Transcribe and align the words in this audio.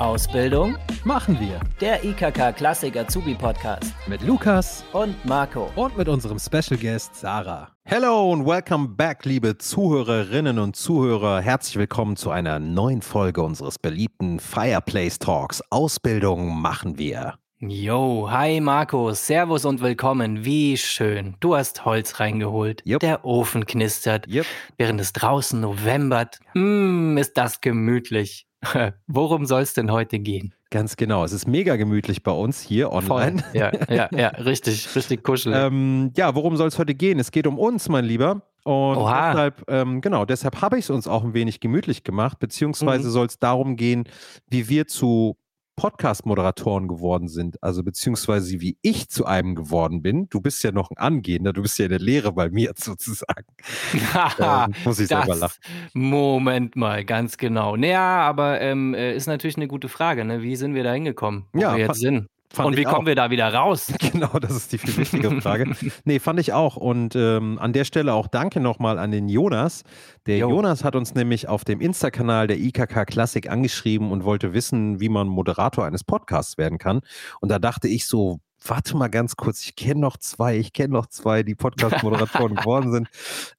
Ausbildung 0.00 0.78
machen 1.04 1.38
wir 1.38 1.60
der 1.78 2.02
IKK 2.02 2.52
Klassik 2.56 2.96
Azubi 2.96 3.34
Podcast 3.34 3.92
mit 4.06 4.22
Lukas 4.22 4.82
und 4.94 5.14
Marco 5.26 5.70
und 5.76 5.94
mit 5.98 6.08
unserem 6.08 6.38
Special 6.38 6.80
Guest 6.80 7.14
Sarah. 7.16 7.68
Hello 7.84 8.32
und 8.32 8.46
welcome 8.46 8.88
back, 8.88 9.26
liebe 9.26 9.58
Zuhörerinnen 9.58 10.58
und 10.58 10.74
Zuhörer. 10.74 11.42
Herzlich 11.42 11.76
willkommen 11.76 12.16
zu 12.16 12.30
einer 12.30 12.58
neuen 12.58 13.02
Folge 13.02 13.42
unseres 13.42 13.78
beliebten 13.78 14.40
Fireplace 14.40 15.18
Talks. 15.18 15.62
Ausbildung 15.68 16.58
machen 16.58 16.96
wir. 16.96 17.34
Yo, 17.58 18.26
hi 18.30 18.58
Marco, 18.62 19.12
Servus 19.12 19.66
und 19.66 19.82
willkommen. 19.82 20.46
Wie 20.46 20.78
schön. 20.78 21.36
Du 21.40 21.54
hast 21.56 21.84
Holz 21.84 22.18
reingeholt. 22.20 22.82
Yep. 22.86 23.00
Der 23.00 23.24
Ofen 23.26 23.66
knistert, 23.66 24.26
Yep. 24.28 24.46
während 24.78 24.98
es 24.98 25.12
draußen 25.12 25.60
Novembert. 25.60 26.38
Mm, 26.54 27.18
ist 27.18 27.36
das 27.36 27.60
gemütlich. 27.60 28.46
Worum 29.06 29.46
soll 29.46 29.62
es 29.62 29.74
denn 29.74 29.90
heute 29.90 30.18
gehen? 30.18 30.54
Ganz 30.70 30.96
genau. 30.96 31.24
Es 31.24 31.32
ist 31.32 31.48
mega 31.48 31.76
gemütlich 31.76 32.22
bei 32.22 32.30
uns 32.32 32.60
hier 32.60 32.92
online. 32.92 33.42
Ja, 33.52 33.72
ja, 33.88 34.08
ja, 34.12 34.28
richtig, 34.38 34.94
richtig 34.94 35.24
kuschelig. 35.24 35.58
Ähm, 35.58 36.12
ja, 36.16 36.34
worum 36.34 36.56
soll 36.56 36.68
es 36.68 36.78
heute 36.78 36.94
gehen? 36.94 37.18
Es 37.18 37.30
geht 37.32 37.46
um 37.46 37.58
uns, 37.58 37.88
mein 37.88 38.04
Lieber. 38.04 38.42
Und 38.62 38.98
Oha. 38.98 39.30
deshalb, 39.30 39.64
ähm, 39.68 40.00
genau, 40.02 40.24
deshalb 40.26 40.60
habe 40.60 40.78
ich 40.78 40.84
es 40.84 40.90
uns 40.90 41.08
auch 41.08 41.24
ein 41.24 41.32
wenig 41.34 41.60
gemütlich 41.60 42.04
gemacht, 42.04 42.38
beziehungsweise 42.38 43.08
Mhm. 43.08 43.12
soll 43.12 43.26
es 43.26 43.38
darum 43.38 43.76
gehen, 43.76 44.04
wie 44.48 44.68
wir 44.68 44.86
zu 44.86 45.36
Podcast-Moderatoren 45.80 46.88
geworden 46.88 47.28
sind, 47.28 47.62
also 47.62 47.82
beziehungsweise 47.82 48.60
wie 48.60 48.76
ich 48.82 49.08
zu 49.08 49.24
einem 49.24 49.54
geworden 49.54 50.02
bin. 50.02 50.28
Du 50.28 50.42
bist 50.42 50.62
ja 50.62 50.72
noch 50.72 50.90
ein 50.90 50.98
Angehender, 50.98 51.54
du 51.54 51.62
bist 51.62 51.78
ja 51.78 51.86
in 51.86 51.90
der 51.90 51.98
Lehre 51.98 52.32
bei 52.32 52.50
mir 52.50 52.72
sozusagen. 52.76 53.46
Ähm, 54.38 54.74
muss 54.84 54.98
ich 55.00 55.08
selber 55.08 55.26
das, 55.26 55.40
lachen. 55.40 55.58
Moment 55.94 56.76
mal, 56.76 57.04
ganz 57.04 57.36
genau. 57.36 57.76
Naja, 57.76 58.20
aber 58.20 58.60
ähm, 58.60 58.94
äh, 58.94 59.14
ist 59.14 59.26
natürlich 59.26 59.56
eine 59.56 59.68
gute 59.68 59.88
Frage. 59.88 60.24
Ne? 60.24 60.42
Wie 60.42 60.56
sind 60.56 60.74
wir 60.74 60.82
da 60.84 60.92
hingekommen, 60.92 61.46
wo 61.52 61.60
Ja, 61.60 61.76
wir 61.76 61.86
jetzt 61.86 62.00
sind? 62.00 62.28
Fand 62.52 62.68
Und 62.68 62.76
wie 62.76 62.84
kommen 62.84 63.06
wir 63.06 63.14
da 63.14 63.30
wieder 63.30 63.52
raus? 63.52 63.92
Genau, 64.12 64.38
das 64.38 64.52
ist 64.52 64.72
die 64.72 64.78
viel 64.78 64.96
wichtigere 64.96 65.40
Frage. 65.40 65.74
nee, 66.04 66.18
fand 66.18 66.40
ich 66.40 66.52
auch. 66.52 66.76
Und 66.76 67.14
ähm, 67.14 67.58
an 67.60 67.72
der 67.72 67.84
Stelle 67.84 68.12
auch 68.14 68.26
danke 68.26 68.60
nochmal 68.60 68.98
an 68.98 69.10
den 69.10 69.28
Jonas. 69.28 69.84
Der 70.26 70.38
Jo. 70.38 70.50
Jonas 70.50 70.82
hat 70.82 70.96
uns 70.96 71.14
nämlich 71.14 71.48
auf 71.48 71.64
dem 71.64 71.80
Insta-Kanal 71.80 72.48
der 72.48 72.58
IKK 72.58 73.06
Klassik 73.06 73.48
angeschrieben 73.48 74.10
und 74.10 74.24
wollte 74.24 74.52
wissen, 74.52 75.00
wie 75.00 75.08
man 75.08 75.28
Moderator 75.28 75.84
eines 75.84 76.02
Podcasts 76.02 76.58
werden 76.58 76.78
kann. 76.78 77.00
Und 77.40 77.50
da 77.50 77.58
dachte 77.58 77.88
ich 77.88 78.06
so, 78.06 78.40
warte 78.64 78.96
mal 78.96 79.08
ganz 79.08 79.36
kurz, 79.36 79.62
ich 79.62 79.76
kenne 79.76 80.00
noch 80.00 80.16
zwei, 80.16 80.56
ich 80.56 80.72
kenne 80.72 80.92
noch 80.92 81.06
zwei, 81.06 81.42
die 81.42 81.54
Podcast-Moderatoren 81.54 82.54
geworden 82.56 82.92
sind. 82.92 83.08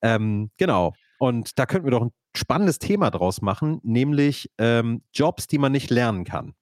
Ähm, 0.02 0.52
genau. 0.58 0.94
Und 1.18 1.60
da 1.60 1.66
könnten 1.66 1.86
wir 1.86 1.92
doch 1.92 2.04
ein 2.04 2.12
spannendes 2.36 2.80
Thema 2.80 3.10
draus 3.10 3.42
machen, 3.42 3.80
nämlich 3.84 4.50
ähm, 4.58 5.04
Jobs, 5.14 5.48
die 5.48 5.58
man 5.58 5.72
nicht 5.72 5.90
lernen 5.90 6.24
kann. 6.24 6.54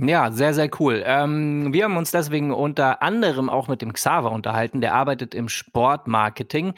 Ja, 0.00 0.30
sehr, 0.30 0.54
sehr 0.54 0.70
cool. 0.78 1.02
Ähm, 1.04 1.72
wir 1.72 1.84
haben 1.84 1.96
uns 1.96 2.10
deswegen 2.12 2.52
unter 2.52 3.02
anderem 3.02 3.50
auch 3.50 3.66
mit 3.66 3.82
dem 3.82 3.92
Xaver 3.92 4.30
unterhalten. 4.30 4.80
Der 4.80 4.94
arbeitet 4.94 5.34
im 5.34 5.48
Sportmarketing 5.48 6.74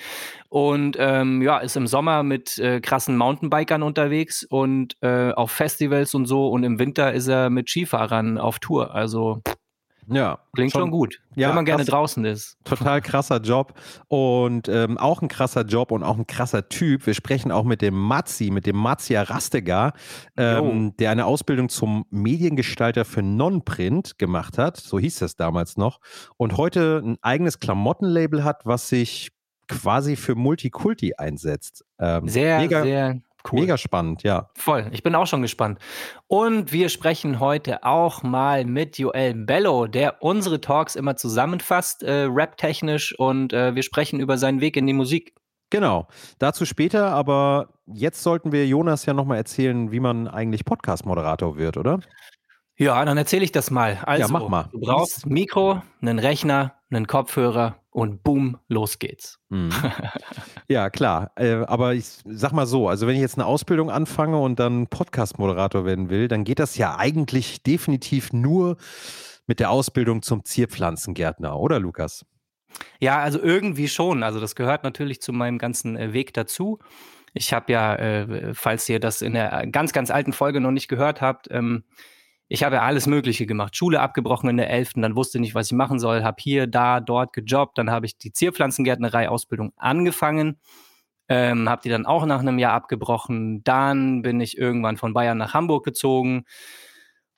und 0.49 0.97
ähm, 0.99 1.43
ja, 1.43 1.59
ist 1.59 1.77
im 1.77 1.87
Sommer 1.87 2.23
mit 2.23 2.59
äh, 2.59 2.81
krassen 2.81 3.17
Mountainbikern 3.19 3.83
unterwegs 3.83 4.45
und 4.45 4.97
äh, 5.03 5.33
auf 5.33 5.51
Festivals 5.51 6.15
und 6.15 6.27
so. 6.27 6.49
Und 6.49 6.65
im 6.65 6.79
Winter 6.79 7.13
ist 7.13 7.29
er 7.29 7.51
mit 7.51 7.69
Skifahrern 7.69 8.39
auf 8.39 8.59
Tour. 8.59 8.95
Also 8.95 9.43
Ja. 10.11 10.39
klingt 10.55 10.73
schon, 10.73 10.91
gut, 10.91 11.21
Ja, 11.37 11.49
wenn 11.49 11.55
man 11.57 11.65
gerne 11.65 11.85
krass. 11.85 11.91
draußen 11.91 12.25
ist. 12.25 12.59
Total 12.65 13.01
krasser 13.01 13.41
Job 13.41 13.75
und 14.09 14.69
ähm, 14.69 14.99
auch 14.99 15.23
ein 15.23 15.29
krasser 15.29 15.63
Job 15.65 15.93
und 15.93 16.03
auch 16.03 16.19
ein 16.19 16.27
krasser 16.27 16.69
Typ. 16.69 17.07
Wir 17.07 17.15
sprechen 17.15 17.53
auch 17.53 17.65
mit 17.65 17.83
dem 17.83 17.95
Matzi, 17.95 18.51
mit 18.51 18.67
dem 18.67 18.77
Matzia 18.77 19.23
Rastegar, 19.23 19.93
ähm, 20.37 20.97
der 20.99 21.11
eine 21.11 21.27
Ausbildung 21.27 21.69
zum 21.69 22.05
Mediengestalter 22.11 23.05
für 23.05 23.23
Non-Print 23.23 24.19
gemacht 24.19 24.59
hat, 24.59 24.77
so 24.77 24.99
hieß 24.99 25.19
das 25.21 25.37
damals 25.37 25.77
noch, 25.77 26.01
und 26.37 26.57
heute 26.57 27.03
ein 27.05 27.17
eigenes 27.23 27.61
Klamottenlabel 27.61 28.45
hat, 28.45 28.63
was 28.65 28.89
sich 28.89 29.31
quasi 29.69 30.17
für 30.17 30.35
Multikulti 30.35 31.15
einsetzt. 31.17 31.85
Ähm, 32.01 32.27
Sehr, 32.29 32.59
mega, 32.59 32.83
sehr 32.83 33.21
cool. 33.51 33.61
mega 33.61 33.77
spannend, 33.77 34.23
ja. 34.23 34.51
Voll, 34.57 34.89
ich 34.93 35.03
bin 35.03 35.15
auch 35.15 35.27
schon 35.27 35.43
gespannt. 35.43 35.79
Und 36.27 36.73
wir 36.73 36.89
sprechen 36.89 37.41
heute 37.41 37.85
auch 37.85 38.23
mal 38.23 38.65
mit 38.65 38.99
Joel 38.99 39.35
Bello, 39.35 39.87
der 39.87 40.23
unsere 40.23 40.61
Talks 40.61 40.97
immer 40.97 41.17
zusammenfasst, 41.17 42.03
äh, 42.03 42.27
rap-technisch, 42.29 43.19
und 43.19 43.53
äh, 43.53 43.75
wir 43.75 43.83
sprechen 43.83 44.21
über 44.21 44.39
seinen 44.39 44.61
Weg 44.61 44.77
in 44.77 44.87
die 44.87 44.93
Musik. 44.93 45.35
Genau, 45.71 46.09
dazu 46.41 46.67
später, 46.67 47.13
aber 47.13 47.69
jetzt 47.87 48.23
sollten 48.23 48.51
wir 48.51 48.67
Jonas 48.67 49.07
ja 49.07 49.15
nochmal 49.15 49.37
erzählen, 49.37 49.93
wie 49.93 50.01
man 50.01 50.27
eigentlich 50.27 50.65
Podcast-Moderator 50.65 51.57
wird, 51.57 51.77
oder? 51.77 52.01
Ja, 52.77 53.05
dann 53.05 53.19
erzähle 53.19 53.45
ich 53.45 53.53
das 53.53 53.71
mal. 53.71 53.99
Also, 54.05 54.33
mach 54.33 54.49
mal. 54.49 54.69
du 54.73 54.81
brauchst 54.81 55.27
ein 55.27 55.33
Mikro, 55.33 55.83
einen 56.01 56.19
Rechner, 56.19 56.75
einen 56.91 57.07
Kopfhörer 57.07 57.77
und 57.91 58.23
boom, 58.23 58.59
los 58.69 58.99
geht's. 58.99 59.39
Mhm. 59.51 59.71
ja, 60.71 60.89
klar. 60.89 61.33
Äh, 61.35 61.65
aber 61.67 61.95
ich 61.95 62.07
sag 62.25 62.53
mal 62.53 62.65
so, 62.65 62.89
also 62.89 63.09
wenn 63.09 63.17
ich 63.17 63.21
jetzt 63.21 63.37
eine 63.37 63.45
Ausbildung 63.45 63.91
anfange 63.91 64.39
und 64.39 64.61
dann 64.61 64.87
Podcast-Moderator 64.87 65.85
werden 65.85 66.11
will, 66.11 66.29
dann 66.29 66.45
geht 66.45 66.61
das 66.61 66.77
ja 66.77 66.97
eigentlich 66.97 67.65
definitiv 67.65 68.33
nur 68.33 68.77
mit 69.49 69.59
der 69.59 69.73
Ausbildung 69.73 70.23
zum 70.23 70.45
Zierpflanzengärtner, 70.45 71.59
oder 71.59 71.81
Lukas? 71.81 72.25
Ja, 73.01 73.19
also 73.19 73.43
irgendwie 73.43 73.89
schon. 73.89 74.23
Also 74.23 74.39
das 74.39 74.55
gehört 74.55 74.85
natürlich 74.85 75.21
zu 75.21 75.33
meinem 75.33 75.59
ganzen 75.59 75.97
äh, 75.97 76.13
Weg 76.13 76.35
dazu. 76.35 76.79
Ich 77.35 77.53
habe 77.53 77.73
ja, 77.73 77.97
äh, 77.97 78.55
falls 78.55 78.89
ihr 78.89 79.01
das 79.01 79.23
in 79.23 79.33
der 79.33 79.67
ganz, 79.73 79.93
ganz 79.93 80.13
alten 80.13 80.33
Folge 80.33 80.61
noch 80.61 80.71
nicht 80.71 80.87
gehört 80.87 81.21
habt, 81.21 81.49
ähm, 81.51 81.83
ich 82.53 82.65
habe 82.65 82.83
alles 82.83 83.07
Mögliche 83.07 83.47
gemacht. 83.47 83.77
Schule 83.77 84.01
abgebrochen 84.01 84.51
in 84.51 84.57
der 84.57 84.71
11., 84.71 84.95
dann 84.97 85.15
wusste 85.15 85.39
nicht, 85.39 85.55
was 85.55 85.69
ich 85.69 85.73
machen 85.73 86.01
soll, 86.01 86.25
habe 86.25 86.43
hier, 86.43 86.67
da, 86.67 86.99
dort 86.99 87.33
gejobbt, 87.33 87.79
dann 87.79 87.93
habe 87.93 88.07
ich 88.07 88.19
die 88.19 88.33
Zierpflanzengärtnerei-Ausbildung 88.33 89.73
angefangen, 89.77 90.59
ähm, 91.29 91.69
habe 91.69 91.83
die 91.83 91.91
dann 91.91 92.07
auch 92.07 92.27
nach 92.27 92.41
einem 92.41 92.59
Jahr 92.59 92.73
abgebrochen. 92.73 93.63
Dann 93.63 94.23
bin 94.23 94.41
ich 94.41 94.59
irgendwann 94.59 94.97
von 94.97 95.15
Bayern 95.15 95.39
nach 95.39 95.55
Hamburg 95.55 95.85
gezogen 95.85 96.45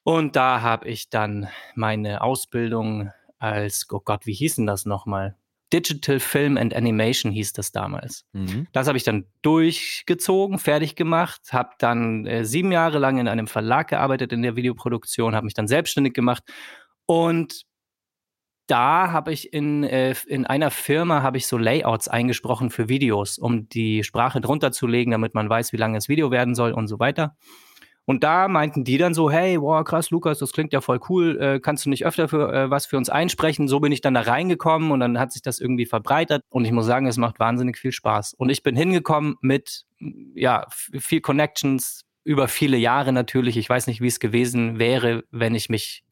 und 0.02 0.34
da 0.34 0.62
habe 0.62 0.88
ich 0.88 1.10
dann 1.10 1.48
meine 1.74 2.22
Ausbildung 2.22 3.12
als, 3.38 3.86
oh 3.92 4.00
Gott, 4.02 4.24
wie 4.24 4.32
hieß 4.32 4.56
denn 4.56 4.66
das 4.66 4.86
nochmal? 4.86 5.36
Digital 5.72 6.20
Film 6.20 6.56
and 6.56 6.74
Animation 6.74 7.32
hieß 7.32 7.52
das 7.52 7.72
damals. 7.72 8.24
Mhm. 8.32 8.66
Das 8.72 8.88
habe 8.88 8.98
ich 8.98 9.04
dann 9.04 9.26
durchgezogen, 9.42 10.58
fertig 10.58 10.96
gemacht, 10.96 11.40
habe 11.52 11.70
dann 11.78 12.26
äh, 12.26 12.44
sieben 12.44 12.72
Jahre 12.72 12.98
lang 12.98 13.18
in 13.18 13.28
einem 13.28 13.46
Verlag 13.46 13.88
gearbeitet 13.88 14.32
in 14.32 14.42
der 14.42 14.56
Videoproduktion, 14.56 15.34
habe 15.34 15.44
mich 15.44 15.54
dann 15.54 15.68
selbstständig 15.68 16.14
gemacht 16.14 16.42
und 17.06 17.64
da 18.66 19.10
habe 19.10 19.32
ich 19.32 19.52
in, 19.52 19.84
äh, 19.84 20.14
in 20.26 20.46
einer 20.46 20.70
Firma 20.70 21.22
habe 21.22 21.36
ich 21.36 21.46
so 21.46 21.58
Layouts 21.58 22.08
eingesprochen 22.08 22.70
für 22.70 22.88
Videos, 22.88 23.38
um 23.38 23.68
die 23.68 24.04
Sprache 24.04 24.40
drunter 24.40 24.72
zu 24.72 24.86
legen, 24.86 25.10
damit 25.10 25.34
man 25.34 25.48
weiß, 25.48 25.72
wie 25.72 25.76
lange 25.76 25.98
das 25.98 26.08
Video 26.08 26.30
werden 26.30 26.54
soll 26.54 26.72
und 26.72 26.86
so 26.86 26.98
weiter. 26.98 27.36
Und 28.04 28.24
da 28.24 28.48
meinten 28.48 28.82
die 28.84 28.98
dann 28.98 29.14
so, 29.14 29.30
hey, 29.30 29.60
wow, 29.60 29.84
krass, 29.84 30.10
Lukas, 30.10 30.38
das 30.40 30.52
klingt 30.52 30.72
ja 30.72 30.80
voll 30.80 30.98
cool, 31.08 31.40
äh, 31.40 31.60
kannst 31.60 31.86
du 31.86 31.90
nicht 31.90 32.04
öfter 32.04 32.26
für 32.28 32.52
äh, 32.52 32.70
was 32.70 32.86
für 32.86 32.96
uns 32.96 33.08
einsprechen? 33.08 33.68
So 33.68 33.78
bin 33.80 33.92
ich 33.92 34.00
dann 34.00 34.14
da 34.14 34.22
reingekommen 34.22 34.90
und 34.90 35.00
dann 35.00 35.18
hat 35.20 35.32
sich 35.32 35.42
das 35.42 35.60
irgendwie 35.60 35.86
verbreitert 35.86 36.42
und 36.48 36.64
ich 36.64 36.72
muss 36.72 36.86
sagen, 36.86 37.06
es 37.06 37.16
macht 37.16 37.38
wahnsinnig 37.38 37.78
viel 37.78 37.92
Spaß. 37.92 38.34
Und 38.34 38.50
ich 38.50 38.62
bin 38.64 38.74
hingekommen 38.76 39.36
mit, 39.40 39.84
ja, 40.34 40.66
viel 40.70 41.20
Connections 41.20 42.04
über 42.24 42.48
viele 42.48 42.76
Jahre 42.76 43.12
natürlich. 43.12 43.56
Ich 43.56 43.68
weiß 43.68 43.86
nicht, 43.86 44.00
wie 44.00 44.08
es 44.08 44.18
gewesen 44.20 44.78
wäre, 44.78 45.24
wenn 45.30 45.54
ich 45.54 45.68
mich 45.68 46.04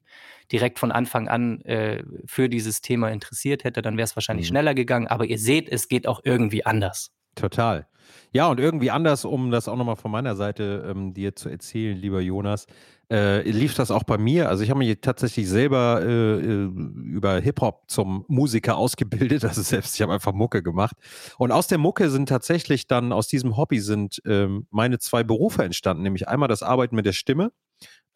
direkt 0.52 0.78
von 0.80 0.90
Anfang 0.92 1.28
an 1.28 1.60
äh, 1.62 2.02
für 2.26 2.48
dieses 2.48 2.80
Thema 2.80 3.10
interessiert 3.10 3.62
hätte, 3.64 3.82
dann 3.82 3.96
wäre 3.96 4.04
es 4.04 4.16
wahrscheinlich 4.16 4.46
Mhm. 4.46 4.54
schneller 4.54 4.74
gegangen. 4.74 5.06
Aber 5.06 5.24
ihr 5.26 5.38
seht, 5.38 5.68
es 5.68 5.88
geht 5.88 6.06
auch 6.08 6.20
irgendwie 6.24 6.66
anders. 6.66 7.12
Total. 7.34 7.86
Ja, 8.32 8.48
und 8.48 8.60
irgendwie 8.60 8.90
anders, 8.90 9.24
um 9.24 9.50
das 9.50 9.68
auch 9.68 9.76
nochmal 9.76 9.96
von 9.96 10.10
meiner 10.10 10.36
Seite 10.36 10.84
ähm, 10.88 11.14
dir 11.14 11.36
zu 11.36 11.48
erzählen, 11.48 11.96
lieber 11.96 12.20
Jonas, 12.20 12.66
äh, 13.10 13.42
lief 13.48 13.74
das 13.74 13.90
auch 13.90 14.04
bei 14.04 14.18
mir. 14.18 14.48
Also 14.48 14.62
ich 14.62 14.70
habe 14.70 14.78
mich 14.78 15.00
tatsächlich 15.00 15.48
selber 15.48 16.00
äh, 16.02 16.40
äh, 16.40 16.64
über 16.66 17.40
Hip-Hop 17.40 17.84
zum 17.88 18.24
Musiker 18.28 18.76
ausgebildet. 18.76 19.44
Also 19.44 19.62
selbst, 19.62 19.94
ich 19.94 20.02
habe 20.02 20.12
einfach 20.12 20.32
Mucke 20.32 20.62
gemacht. 20.62 20.96
Und 21.38 21.52
aus 21.52 21.66
der 21.66 21.78
Mucke 21.78 22.10
sind 22.10 22.28
tatsächlich 22.28 22.86
dann, 22.86 23.12
aus 23.12 23.26
diesem 23.28 23.56
Hobby 23.56 23.80
sind 23.80 24.20
ähm, 24.26 24.66
meine 24.70 24.98
zwei 24.98 25.24
Berufe 25.24 25.64
entstanden, 25.64 26.02
nämlich 26.02 26.28
einmal 26.28 26.48
das 26.48 26.62
Arbeiten 26.62 26.94
mit 26.96 27.06
der 27.06 27.12
Stimme, 27.12 27.52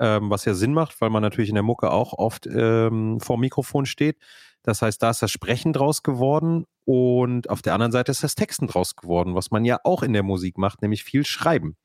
ähm, 0.00 0.30
was 0.30 0.44
ja 0.44 0.54
Sinn 0.54 0.74
macht, 0.74 1.00
weil 1.00 1.10
man 1.10 1.22
natürlich 1.22 1.50
in 1.50 1.56
der 1.56 1.64
Mucke 1.64 1.90
auch 1.90 2.12
oft 2.14 2.46
ähm, 2.46 3.20
vor 3.20 3.38
Mikrofon 3.38 3.86
steht. 3.86 4.18
Das 4.64 4.82
heißt, 4.82 5.02
da 5.02 5.10
ist 5.10 5.22
das 5.22 5.30
Sprechen 5.30 5.72
draus 5.72 6.02
geworden 6.02 6.66
und 6.84 7.48
auf 7.50 7.62
der 7.62 7.74
anderen 7.74 7.92
Seite 7.92 8.10
ist 8.10 8.24
das 8.24 8.34
Texten 8.34 8.66
draus 8.66 8.96
geworden, 8.96 9.34
was 9.34 9.50
man 9.50 9.64
ja 9.64 9.78
auch 9.84 10.02
in 10.02 10.12
der 10.12 10.22
Musik 10.22 10.58
macht, 10.58 10.82
nämlich 10.82 11.04
viel 11.04 11.24
Schreiben. 11.24 11.76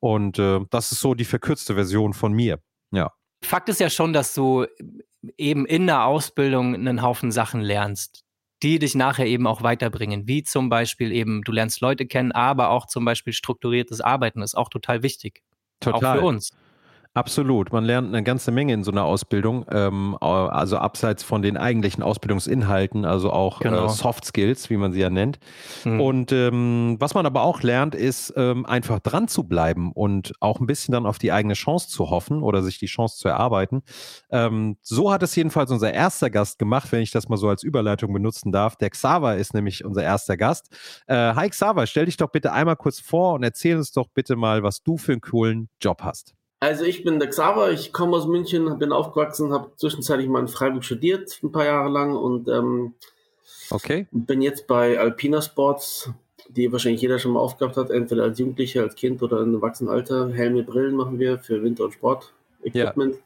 Und 0.00 0.38
äh, 0.38 0.60
das 0.70 0.92
ist 0.92 1.00
so 1.00 1.14
die 1.14 1.24
verkürzte 1.24 1.74
Version 1.74 2.14
von 2.14 2.32
mir. 2.32 2.58
Ja. 2.90 3.12
Fakt 3.44 3.68
ist 3.68 3.80
ja 3.80 3.90
schon, 3.90 4.12
dass 4.12 4.34
du 4.34 4.66
eben 5.36 5.66
in 5.66 5.86
der 5.86 6.04
Ausbildung 6.04 6.74
einen 6.74 7.02
Haufen 7.02 7.30
Sachen 7.30 7.60
lernst, 7.60 8.24
die 8.62 8.78
dich 8.78 8.94
nachher 8.94 9.26
eben 9.26 9.46
auch 9.46 9.62
weiterbringen. 9.62 10.26
Wie 10.26 10.42
zum 10.42 10.68
Beispiel 10.68 11.12
eben, 11.12 11.42
du 11.42 11.52
lernst 11.52 11.80
Leute 11.80 12.06
kennen, 12.06 12.32
aber 12.32 12.70
auch 12.70 12.86
zum 12.86 13.04
Beispiel 13.04 13.32
strukturiertes 13.32 14.00
Arbeiten 14.00 14.42
ist 14.42 14.54
auch 14.54 14.68
total 14.68 15.02
wichtig. 15.02 15.42
Total. 15.80 16.16
Auch 16.16 16.20
für 16.20 16.26
uns. 16.26 16.50
Absolut. 17.14 17.72
Man 17.72 17.84
lernt 17.84 18.08
eine 18.08 18.22
ganze 18.22 18.52
Menge 18.52 18.72
in 18.72 18.84
so 18.84 18.90
einer 18.90 19.04
Ausbildung, 19.04 19.66
ähm, 19.70 20.16
also 20.18 20.78
abseits 20.78 21.22
von 21.22 21.42
den 21.42 21.58
eigentlichen 21.58 22.02
Ausbildungsinhalten, 22.02 23.04
also 23.04 23.30
auch 23.30 23.60
äh, 23.60 23.64
genau. 23.64 23.84
äh, 23.84 23.88
Soft 23.90 24.24
Skills, 24.24 24.70
wie 24.70 24.78
man 24.78 24.94
sie 24.94 25.00
ja 25.00 25.10
nennt. 25.10 25.38
Mhm. 25.84 26.00
Und 26.00 26.32
ähm, 26.32 26.96
was 27.00 27.12
man 27.12 27.26
aber 27.26 27.42
auch 27.42 27.62
lernt, 27.62 27.94
ist 27.94 28.32
ähm, 28.38 28.64
einfach 28.64 28.98
dran 29.00 29.28
zu 29.28 29.44
bleiben 29.44 29.92
und 29.92 30.32
auch 30.40 30.58
ein 30.58 30.66
bisschen 30.66 30.92
dann 30.92 31.04
auf 31.04 31.18
die 31.18 31.32
eigene 31.32 31.52
Chance 31.52 31.88
zu 31.88 32.08
hoffen 32.08 32.42
oder 32.42 32.62
sich 32.62 32.78
die 32.78 32.86
Chance 32.86 33.18
zu 33.18 33.28
erarbeiten. 33.28 33.82
Ähm, 34.30 34.78
so 34.80 35.12
hat 35.12 35.22
es 35.22 35.36
jedenfalls 35.36 35.70
unser 35.70 35.92
erster 35.92 36.30
Gast 36.30 36.58
gemacht, 36.58 36.92
wenn 36.92 37.02
ich 37.02 37.10
das 37.10 37.28
mal 37.28 37.36
so 37.36 37.50
als 37.50 37.62
Überleitung 37.62 38.14
benutzen 38.14 38.52
darf. 38.52 38.76
Der 38.76 38.88
Xaver 38.88 39.36
ist 39.36 39.52
nämlich 39.52 39.84
unser 39.84 40.02
erster 40.02 40.38
Gast. 40.38 40.74
Äh, 41.08 41.34
hi 41.34 41.50
Xaver, 41.50 41.86
stell 41.86 42.06
dich 42.06 42.16
doch 42.16 42.30
bitte 42.30 42.52
einmal 42.52 42.76
kurz 42.76 43.00
vor 43.00 43.34
und 43.34 43.42
erzähl 43.42 43.76
uns 43.76 43.92
doch 43.92 44.08
bitte 44.14 44.34
mal, 44.34 44.62
was 44.62 44.82
du 44.82 44.96
für 44.96 45.12
einen 45.12 45.20
coolen 45.20 45.68
Job 45.78 46.00
hast. 46.02 46.34
Also 46.62 46.84
ich 46.84 47.02
bin 47.02 47.18
der 47.18 47.28
Xaver, 47.28 47.72
ich 47.72 47.92
komme 47.92 48.16
aus 48.16 48.28
München, 48.28 48.78
bin 48.78 48.92
aufgewachsen, 48.92 49.52
habe 49.52 49.72
zwischenzeitlich 49.74 50.28
mal 50.28 50.38
in 50.38 50.46
Freiburg 50.46 50.84
studiert, 50.84 51.40
ein 51.42 51.50
paar 51.50 51.64
Jahre 51.64 51.88
lang 51.88 52.14
und 52.14 52.46
ähm, 52.46 52.94
okay. 53.70 54.06
bin 54.12 54.42
jetzt 54.42 54.68
bei 54.68 54.96
Alpina 54.96 55.42
Sports, 55.42 56.12
die 56.48 56.70
wahrscheinlich 56.70 57.02
jeder 57.02 57.18
schon 57.18 57.32
mal 57.32 57.40
aufgehabt 57.40 57.76
hat, 57.76 57.90
entweder 57.90 58.22
als 58.22 58.38
Jugendlicher, 58.38 58.82
als 58.82 58.94
Kind 58.94 59.24
oder 59.24 59.40
im 59.40 59.54
Erwachsenenalter. 59.54 60.30
Helme, 60.30 60.62
Brillen 60.62 60.94
machen 60.94 61.18
wir 61.18 61.40
für 61.40 61.64
Winter- 61.64 61.86
und 61.86 61.94
Sport-Equipment. 61.94 63.16
Ja. 63.16 63.20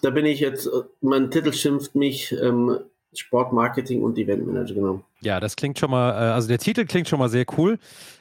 Da 0.00 0.08
bin 0.08 0.24
ich 0.24 0.40
jetzt, 0.40 0.70
mein 1.02 1.30
Titel 1.30 1.52
schimpft 1.52 1.96
mich 1.96 2.32
ähm, 2.32 2.78
Sportmarketing 3.14 4.02
und 4.02 4.18
Eventmanager, 4.18 4.74
genau. 4.74 5.00
Ja, 5.20 5.40
das 5.40 5.56
klingt 5.56 5.78
schon 5.78 5.90
mal, 5.90 6.10
äh, 6.10 6.32
also 6.32 6.48
der 6.48 6.58
Titel 6.58 6.84
klingt 6.84 7.08
schon 7.08 7.18
mal 7.18 7.28
sehr 7.28 7.46
cool. 7.56 7.78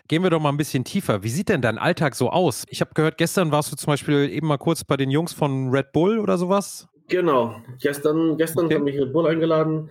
Gehen 0.07 0.24
wir 0.24 0.30
doch 0.30 0.39
mal 0.39 0.50
ein 0.50 0.57
bisschen 0.57 0.84
tiefer. 0.84 1.24
Wie 1.24 1.30
sieht 1.30 1.50
denn 1.50 1.62
dein 1.62 1.78
Alltag 1.78 2.16
so 2.16 2.30
aus? 2.30 2.63
Ich 2.69 2.80
habe 2.81 2.92
gehört, 2.94 3.18
gestern 3.18 3.51
warst 3.51 3.72
du 3.72 3.75
zum 3.75 3.88
Beispiel 3.88 4.30
eben 4.30 4.48
mal 4.48 4.57
kurz 4.57 4.84
bei 4.84 4.95
den 4.95 5.12
Jungs 5.12 5.34
von 5.34 5.69
Red 5.69 5.92
Bull 5.92 6.19
oder 6.19 6.38
sowas. 6.38 6.88
Genau. 7.10 7.56
Gestern, 7.81 8.38
gestern 8.38 8.66
okay. 8.66 8.75
haben 8.75 8.84
mich 8.86 9.00
Red 9.00 9.13
Bull 9.13 9.28
eingeladen, 9.28 9.89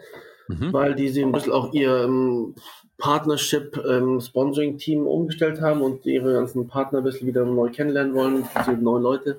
mhm. 0.49 0.73
weil 0.73 0.95
die 0.95 1.09
sie 1.09 1.23
ein 1.23 1.33
bisschen 1.33 1.53
auch 1.53 1.73
ihr 1.73 2.05
ähm, 2.05 2.55
Partnership 2.99 3.77
ähm, 3.87 4.21
Sponsoring 4.21 4.79
Team 4.79 5.07
umgestellt 5.07 5.61
haben 5.61 5.83
und 5.83 6.07
ihre 6.07 6.33
ganzen 6.33 6.67
Partner 6.69 6.99
ein 6.99 7.05
bisschen 7.05 7.27
wieder 7.27 7.45
neu 7.45 7.69
kennenlernen 7.71 8.15
wollen, 8.15 8.45
neun 8.81 9.03
Leute. 9.03 9.39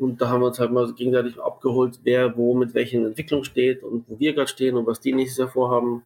Und 0.00 0.22
da 0.22 0.30
haben 0.30 0.40
wir 0.40 0.46
uns 0.46 0.58
halt 0.58 0.72
mal 0.72 0.90
gegenseitig 0.94 1.38
abgeholt, 1.38 2.00
wer 2.04 2.34
wo 2.34 2.54
mit 2.54 2.72
welchen 2.72 3.04
Entwicklungen 3.04 3.44
steht 3.44 3.82
und 3.82 4.08
wo 4.08 4.18
wir 4.18 4.32
gerade 4.32 4.48
stehen 4.48 4.76
und 4.76 4.86
was 4.86 5.00
die 5.00 5.12
nächstes 5.12 5.38
Jahr 5.38 5.48
vorhaben. 5.48 6.04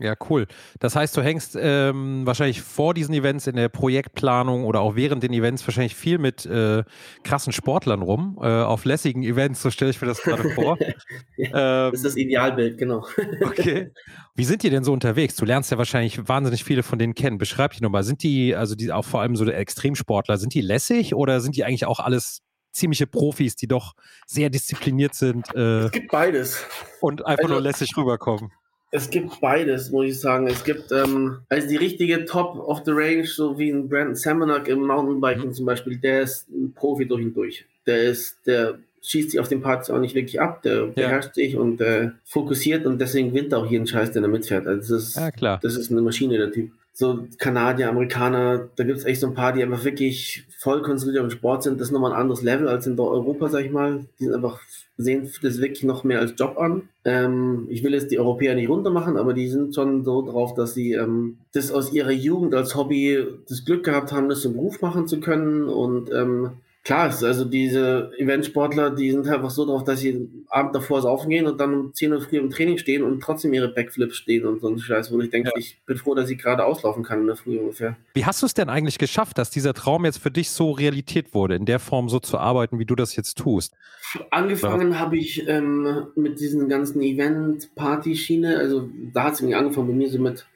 Ja, 0.00 0.14
cool. 0.30 0.46
Das 0.78 0.94
heißt, 0.94 1.16
du 1.16 1.22
hängst 1.22 1.58
ähm, 1.60 2.24
wahrscheinlich 2.24 2.62
vor 2.62 2.94
diesen 2.94 3.12
Events 3.16 3.48
in 3.48 3.56
der 3.56 3.68
Projektplanung 3.68 4.64
oder 4.64 4.80
auch 4.80 4.94
während 4.94 5.24
den 5.24 5.32
Events 5.32 5.66
wahrscheinlich 5.66 5.96
viel 5.96 6.18
mit 6.18 6.46
äh, 6.46 6.84
krassen 7.24 7.52
Sportlern 7.52 8.02
rum, 8.02 8.38
äh, 8.40 8.46
auf 8.46 8.84
lässigen 8.84 9.24
Events, 9.24 9.60
so 9.62 9.70
stelle 9.72 9.90
ich 9.90 10.00
mir 10.00 10.06
das 10.06 10.22
gerade 10.22 10.50
vor. 10.50 10.78
ja, 11.36 11.86
ähm, 11.86 11.90
das 11.90 11.94
ist 11.94 12.04
das 12.04 12.16
Idealbild, 12.16 12.78
genau. 12.78 13.04
okay. 13.44 13.90
Wie 14.36 14.44
sind 14.44 14.62
die 14.62 14.70
denn 14.70 14.84
so 14.84 14.92
unterwegs? 14.92 15.34
Du 15.34 15.44
lernst 15.44 15.72
ja 15.72 15.78
wahrscheinlich 15.78 16.28
wahnsinnig 16.28 16.62
viele 16.62 16.84
von 16.84 17.00
denen 17.00 17.16
kennen. 17.16 17.38
Beschreib 17.38 17.72
dich 17.72 17.80
nochmal. 17.80 18.04
Sind 18.04 18.22
die, 18.22 18.54
also 18.54 18.76
die 18.76 18.92
auch 18.92 19.04
vor 19.04 19.22
allem 19.22 19.34
so 19.34 19.44
Extremsportler, 19.44 20.36
sind 20.36 20.54
die 20.54 20.60
lässig 20.60 21.16
oder 21.16 21.40
sind 21.40 21.56
die 21.56 21.64
eigentlich 21.64 21.86
auch 21.86 21.98
alles 21.98 22.44
ziemliche 22.72 23.06
Profis, 23.06 23.56
die 23.56 23.66
doch 23.66 23.94
sehr 24.26 24.50
diszipliniert 24.50 25.14
sind? 25.14 25.46
Äh, 25.54 25.86
es 25.86 25.92
gibt 25.92 26.10
beides. 26.10 26.64
Und 27.00 27.24
einfach 27.26 27.44
also, 27.44 27.54
nur 27.54 27.62
lässig 27.62 27.96
rüberkommen. 27.96 28.50
Es 28.90 29.10
gibt 29.10 29.40
beides, 29.40 29.90
muss 29.90 30.06
ich 30.06 30.20
sagen. 30.20 30.46
Es 30.46 30.64
gibt 30.64 30.92
ähm, 30.92 31.40
also 31.48 31.68
die 31.68 31.76
richtige 31.76 32.24
Top 32.24 32.56
of 32.56 32.82
the 32.86 32.92
Range, 32.92 33.26
so 33.26 33.58
wie 33.58 33.70
ein 33.70 33.88
Brandon 33.88 34.14
Samanak 34.14 34.66
im 34.68 34.86
Mountainbiking 34.86 35.48
mhm. 35.48 35.54
zum 35.54 35.66
Beispiel, 35.66 35.98
der 35.98 36.22
ist 36.22 36.48
ein 36.48 36.72
Profi 36.72 37.06
durch 37.06 37.24
und 37.24 37.34
durch. 37.34 37.66
Der 37.86 38.04
ist, 38.04 38.38
der 38.46 38.78
schießt 39.02 39.30
sich 39.30 39.40
auf 39.40 39.48
den 39.48 39.60
Parts 39.60 39.90
auch 39.90 39.98
nicht 39.98 40.14
wirklich 40.14 40.40
ab, 40.40 40.62
der 40.62 40.76
ja. 40.76 40.86
beherrscht 40.86 41.34
sich 41.34 41.56
und 41.56 41.80
äh, 41.80 42.10
fokussiert 42.24 42.86
und 42.86 42.98
deswegen 43.00 43.28
gewinnt 43.28 43.54
auch 43.54 43.70
jeden 43.70 43.86
Scheiß, 43.86 44.12
den 44.12 44.22
er 44.22 44.28
mitfährt. 44.28 44.66
Also 44.66 44.94
das 44.94 45.08
ist, 45.08 45.16
ja, 45.16 45.30
klar. 45.30 45.60
das 45.62 45.76
ist 45.76 45.90
eine 45.90 46.00
Maschine, 46.00 46.38
der 46.38 46.50
Typ. 46.50 46.70
So 46.98 47.28
Kanadier, 47.38 47.90
Amerikaner, 47.90 48.70
da 48.74 48.82
gibt 48.82 48.98
es 48.98 49.04
echt 49.04 49.20
so 49.20 49.28
ein 49.28 49.34
paar, 49.34 49.52
die 49.52 49.62
einfach 49.62 49.84
wirklich 49.84 50.44
voll 50.58 50.82
konzentriert 50.82 51.22
auf 51.22 51.28
den 51.28 51.38
Sport 51.38 51.62
sind. 51.62 51.80
Das 51.80 51.88
ist 51.88 51.92
nochmal 51.92 52.12
ein 52.12 52.20
anderes 52.20 52.42
Level 52.42 52.66
als 52.66 52.88
in 52.88 52.98
Europa, 52.98 53.48
sag 53.48 53.64
ich 53.64 53.70
mal. 53.70 54.06
Die 54.18 54.24
sind 54.24 54.34
einfach 54.34 54.58
sehen 54.96 55.30
das 55.42 55.60
wirklich 55.60 55.84
noch 55.84 56.02
mehr 56.02 56.18
als 56.18 56.34
Job 56.36 56.58
an. 56.58 56.88
Ähm, 57.04 57.68
ich 57.70 57.84
will 57.84 57.94
jetzt 57.94 58.10
die 58.10 58.18
Europäer 58.18 58.56
nicht 58.56 58.68
runtermachen, 58.68 59.16
aber 59.16 59.32
die 59.32 59.46
sind 59.46 59.76
schon 59.76 60.02
so 60.02 60.22
drauf, 60.22 60.54
dass 60.54 60.74
sie 60.74 60.94
ähm, 60.94 61.38
das 61.52 61.70
aus 61.70 61.92
ihrer 61.92 62.10
Jugend 62.10 62.52
als 62.56 62.74
Hobby 62.74 63.24
das 63.48 63.64
Glück 63.64 63.84
gehabt 63.84 64.10
haben, 64.10 64.28
das 64.28 64.40
zum 64.40 64.54
Beruf 64.54 64.82
machen 64.82 65.06
zu 65.06 65.20
können 65.20 65.68
und 65.68 66.10
ähm, 66.12 66.50
klar 66.88 67.08
ist, 67.10 67.22
also 67.22 67.44
diese 67.44 68.12
Eventsportler, 68.16 68.88
die 68.90 69.10
sind 69.10 69.28
einfach 69.28 69.50
so 69.50 69.66
drauf, 69.66 69.84
dass 69.84 70.00
sie 70.00 70.26
Abend 70.48 70.74
davor 70.74 71.02
saufen 71.02 71.28
gehen 71.28 71.46
und 71.46 71.60
dann 71.60 71.74
um 71.74 71.92
10 71.92 72.14
Uhr 72.14 72.20
früh 72.22 72.38
im 72.38 72.48
Training 72.48 72.78
stehen 72.78 73.02
und 73.02 73.20
trotzdem 73.20 73.52
ihre 73.52 73.68
Backflips 73.68 74.16
stehen 74.16 74.46
und 74.46 74.62
so 74.62 74.68
ein 74.68 74.78
Scheiß, 74.78 75.12
wo 75.12 75.20
ich 75.20 75.28
denke, 75.28 75.50
ja. 75.50 75.58
ich 75.58 75.78
bin 75.84 75.98
froh, 75.98 76.14
dass 76.14 76.30
ich 76.30 76.38
gerade 76.38 76.64
auslaufen 76.64 77.02
kann 77.02 77.20
in 77.20 77.26
der 77.26 77.36
Früh 77.36 77.58
ungefähr. 77.58 77.98
Wie 78.14 78.24
hast 78.24 78.40
du 78.40 78.46
es 78.46 78.54
denn 78.54 78.70
eigentlich 78.70 78.96
geschafft, 78.96 79.36
dass 79.36 79.50
dieser 79.50 79.74
Traum 79.74 80.06
jetzt 80.06 80.16
für 80.16 80.30
dich 80.30 80.48
so 80.48 80.70
Realität 80.70 81.34
wurde, 81.34 81.56
in 81.56 81.66
der 81.66 81.78
Form 81.78 82.08
so 82.08 82.20
zu 82.20 82.38
arbeiten, 82.38 82.78
wie 82.78 82.86
du 82.86 82.94
das 82.94 83.14
jetzt 83.16 83.36
tust? 83.36 83.74
Angefangen 84.30 84.98
habe 84.98 85.18
ich 85.18 85.46
ähm, 85.46 86.06
mit 86.14 86.40
diesen 86.40 86.70
ganzen 86.70 87.02
Event-Party-Schiene, 87.02 88.56
also 88.56 88.88
da 89.12 89.24
hat 89.24 89.34
es 89.34 89.40
irgendwie 89.40 89.56
angefangen 89.56 89.88
bei 89.88 89.94
mir 89.94 90.08
so 90.08 90.18
mit 90.18 90.46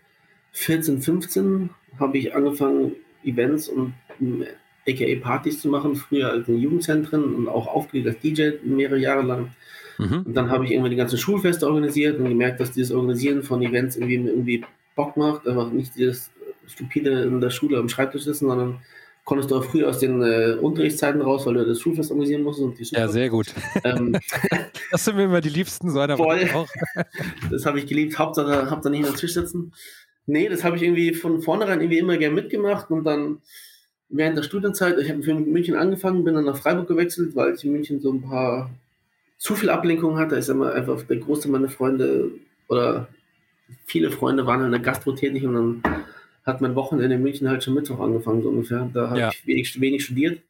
14, 0.52 1.02
15 1.02 1.68
habe 2.00 2.16
ich 2.16 2.34
angefangen, 2.34 2.92
Events 3.22 3.68
und 3.68 3.92
aka 4.88 5.20
Partys 5.20 5.60
zu 5.60 5.68
machen, 5.68 5.96
früher 5.96 6.30
als 6.30 6.48
in 6.48 6.58
Jugendzentren 6.58 7.34
und 7.34 7.48
auch 7.48 7.68
aufgelegt 7.68 8.08
als 8.08 8.18
DJ 8.20 8.52
mehrere 8.64 8.98
Jahre 8.98 9.22
lang. 9.22 9.50
Mhm. 9.98 10.22
Und 10.26 10.34
dann 10.34 10.50
habe 10.50 10.64
ich 10.64 10.72
irgendwann 10.72 10.90
die 10.90 10.96
ganzen 10.96 11.18
Schulfeste 11.18 11.66
organisiert 11.66 12.18
und 12.18 12.28
gemerkt, 12.28 12.60
dass 12.60 12.72
dieses 12.72 12.92
Organisieren 12.92 13.42
von 13.42 13.62
Events 13.62 13.96
irgendwie, 13.96 14.16
irgendwie 14.16 14.64
Bock 14.96 15.16
macht, 15.16 15.46
einfach 15.46 15.70
nicht 15.70 15.94
dieses 15.96 16.30
stupide 16.66 17.22
in 17.22 17.40
der 17.40 17.50
Schule 17.50 17.78
am 17.78 17.88
Schreibtisch 17.88 18.24
sitzen, 18.24 18.48
sondern 18.48 18.80
konntest 19.24 19.50
du 19.50 19.56
auch 19.56 19.64
früh 19.64 19.84
aus 19.84 19.98
den 19.98 20.22
äh, 20.22 20.56
Unterrichtszeiten 20.60 21.20
raus, 21.20 21.46
weil 21.46 21.54
du 21.54 21.66
das 21.66 21.80
Schulfest 21.80 22.10
organisieren 22.10 22.42
musst. 22.42 22.60
Und 22.60 22.78
die 22.78 22.84
ja, 22.84 23.08
sehr 23.08 23.30
gut. 23.30 23.54
Ähm, 23.84 24.16
das 24.90 25.04
sind 25.04 25.16
mir 25.16 25.24
immer 25.24 25.40
die 25.40 25.48
Liebsten, 25.48 25.90
so 25.90 26.00
einer 26.00 26.16
voll. 26.16 26.48
auch. 26.54 26.68
das 27.50 27.66
habe 27.66 27.78
ich 27.78 27.86
geliebt. 27.86 28.18
Hauptsache, 28.18 28.70
hab 28.70 28.82
da 28.82 28.90
nicht 28.90 29.06
am 29.06 29.14
Tisch 29.14 29.34
sitzen. 29.34 29.72
Nee, 30.26 30.48
das 30.48 30.64
habe 30.64 30.76
ich 30.76 30.82
irgendwie 30.82 31.14
von 31.14 31.40
vornherein 31.40 31.80
irgendwie 31.80 31.98
immer 31.98 32.16
gern 32.16 32.34
mitgemacht 32.34 32.90
und 32.90 33.04
dann 33.04 33.42
während 34.12 34.38
der 34.38 34.42
Studienzeit, 34.42 34.98
ich 34.98 35.10
habe 35.10 35.22
in 35.22 35.52
München 35.52 35.74
angefangen, 35.74 36.22
bin 36.22 36.34
dann 36.34 36.44
nach 36.44 36.56
Freiburg 36.56 36.86
gewechselt, 36.86 37.34
weil 37.34 37.54
ich 37.54 37.64
in 37.64 37.72
München 37.72 38.00
so 38.00 38.12
ein 38.12 38.22
paar 38.22 38.70
zu 39.38 39.56
viel 39.56 39.70
Ablenkung 39.70 40.18
hatte. 40.18 40.38
Ich 40.38 40.44
sag 40.44 40.56
mal, 40.56 40.72
einfach 40.72 41.02
der 41.02 41.16
Großteil 41.16 41.50
meiner 41.50 41.68
Freunde 41.68 42.30
oder 42.68 43.08
viele 43.86 44.10
Freunde 44.10 44.46
waren 44.46 44.64
in 44.64 44.70
der 44.70 44.80
Gastro 44.80 45.12
tätig 45.12 45.44
und 45.44 45.54
dann 45.54 45.82
hat 46.44 46.60
mein 46.60 46.74
Wochenende 46.74 47.16
in 47.16 47.22
München 47.22 47.48
halt 47.48 47.64
schon 47.64 47.74
Mittwoch 47.74 48.00
angefangen, 48.00 48.42
so 48.42 48.50
ungefähr. 48.50 48.88
Da 48.92 49.10
habe 49.10 49.20
ja. 49.20 49.30
ich 49.30 49.46
wenig, 49.46 49.80
wenig 49.80 50.04
studiert. 50.04 50.40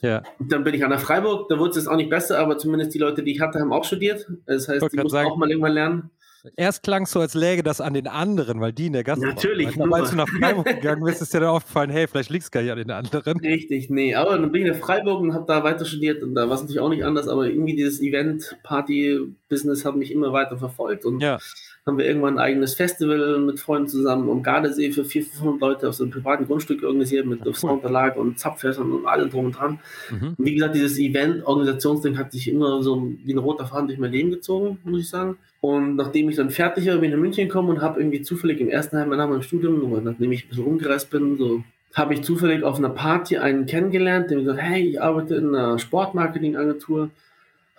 Ja. 0.00 0.22
Und 0.38 0.50
dann 0.50 0.64
bin 0.64 0.74
ich 0.74 0.82
an 0.84 0.90
der 0.90 0.98
Freiburg, 0.98 1.48
da 1.48 1.58
wurde 1.58 1.70
es 1.70 1.76
jetzt 1.76 1.86
auch 1.86 1.96
nicht 1.96 2.10
besser, 2.10 2.38
aber 2.38 2.58
zumindest 2.58 2.94
die 2.94 2.98
Leute, 2.98 3.22
die 3.22 3.32
ich 3.32 3.40
hatte, 3.40 3.60
haben 3.60 3.72
auch 3.72 3.84
studiert. 3.84 4.26
Das 4.46 4.68
heißt, 4.68 4.92
die 4.92 4.96
mussten 4.96 5.10
sagen, 5.10 5.28
auch 5.28 5.36
mal 5.36 5.50
irgendwann 5.50 5.72
lernen. 5.72 6.10
Erst 6.56 6.82
klang 6.82 7.04
es 7.04 7.12
so, 7.12 7.20
als 7.20 7.34
läge 7.34 7.62
das 7.62 7.80
an 7.80 7.94
den 7.94 8.08
anderen, 8.08 8.60
weil 8.60 8.72
die 8.72 8.86
in 8.86 8.94
der 8.94 9.04
Gastro 9.04 9.26
Natürlich. 9.26 9.78
waren. 9.78 9.92
Als 9.92 10.10
du 10.10 10.16
nach 10.16 10.28
Freiburg 10.28 10.66
gegangen 10.66 11.04
bist, 11.04 11.22
ist 11.22 11.32
dir 11.32 11.40
dann 11.40 11.50
aufgefallen, 11.50 11.90
hey, 11.90 12.08
vielleicht 12.08 12.30
liegt 12.30 12.44
es 12.44 12.50
gar 12.50 12.62
nicht 12.62 12.72
an 12.72 12.78
den 12.78 12.90
anderen. 12.90 13.38
Richtig, 13.38 13.90
nee. 13.90 14.14
Aber 14.14 14.38
dann 14.38 14.50
bin 14.50 14.66
ich 14.66 14.72
nach 14.72 14.80
Freiburg 14.80 15.20
und 15.20 15.34
habe 15.34 15.44
da 15.46 15.62
weiter 15.62 15.84
studiert 15.84 16.22
und 16.22 16.34
da 16.34 16.48
war 16.48 16.56
es 16.56 16.62
natürlich 16.62 16.80
auch 16.80 16.88
nicht 16.88 17.04
anders, 17.04 17.28
aber 17.28 17.46
irgendwie 17.46 17.76
dieses 17.76 18.00
Event-Party-Business 18.00 19.84
hat 19.84 19.94
mich 19.94 20.10
immer 20.10 20.32
weiter 20.32 20.58
verfolgt 20.58 21.04
und 21.04 21.20
ja 21.20 21.38
haben 21.84 21.98
wir 21.98 22.06
irgendwann 22.06 22.34
ein 22.34 22.44
eigenes 22.44 22.74
Festival 22.74 23.40
mit 23.40 23.58
Freunden 23.58 23.88
zusammen 23.88 24.28
um 24.28 24.42
Gardasee 24.42 24.92
für 24.92 25.04
400, 25.04 25.34
500 25.34 25.60
Leute 25.60 25.88
auf 25.88 25.94
so 25.94 26.04
einem 26.04 26.12
privaten 26.12 26.46
Grundstück 26.46 26.82
organisiert 26.84 27.26
mit 27.26 27.44
cool. 27.44 27.54
Soundanlage 27.54 28.20
und 28.20 28.38
Zapfhäusern 28.38 28.92
und 28.92 29.06
allem 29.06 29.30
drum 29.30 29.46
und 29.46 29.58
dran. 29.58 29.80
Mhm. 30.10 30.34
Und 30.38 30.46
wie 30.46 30.54
gesagt, 30.54 30.76
dieses 30.76 30.98
Event-Organisationsding 30.98 32.18
hat 32.18 32.30
sich 32.30 32.48
immer 32.48 32.82
so 32.82 33.12
wie 33.24 33.32
ein 33.32 33.38
roter 33.38 33.66
Faden 33.66 33.88
durch 33.88 33.98
mein 33.98 34.12
Leben 34.12 34.30
gezogen, 34.30 34.78
muss 34.84 35.00
ich 35.00 35.08
sagen. 35.08 35.38
Und 35.60 35.96
nachdem 35.96 36.28
ich 36.28 36.36
dann 36.36 36.50
fertig 36.50 36.86
war, 36.86 36.96
bin 36.96 37.10
ich 37.10 37.16
nach 37.16 37.20
München 37.20 37.48
gekommen 37.48 37.70
und 37.70 37.80
habe 37.80 38.00
irgendwie 38.00 38.22
zufällig 38.22 38.60
im 38.60 38.68
ersten 38.68 38.96
Jahr 38.96 39.06
meinem 39.06 39.42
Studium, 39.42 40.04
nachdem 40.04 40.32
ich 40.32 40.44
ein 40.44 40.48
bisschen 40.48 40.64
rumgereist 40.64 41.10
bin, 41.10 41.36
so 41.36 41.64
habe 41.94 42.14
ich 42.14 42.22
zufällig 42.22 42.62
auf 42.62 42.78
einer 42.78 42.88
Party 42.90 43.38
einen 43.38 43.66
kennengelernt, 43.66 44.30
der 44.30 44.38
mir 44.38 44.44
gesagt 44.44 44.62
hey, 44.62 44.88
ich 44.88 45.02
arbeite 45.02 45.34
in 45.34 45.54
einer 45.54 45.78
Sportmarketing-Agentur 45.78 47.10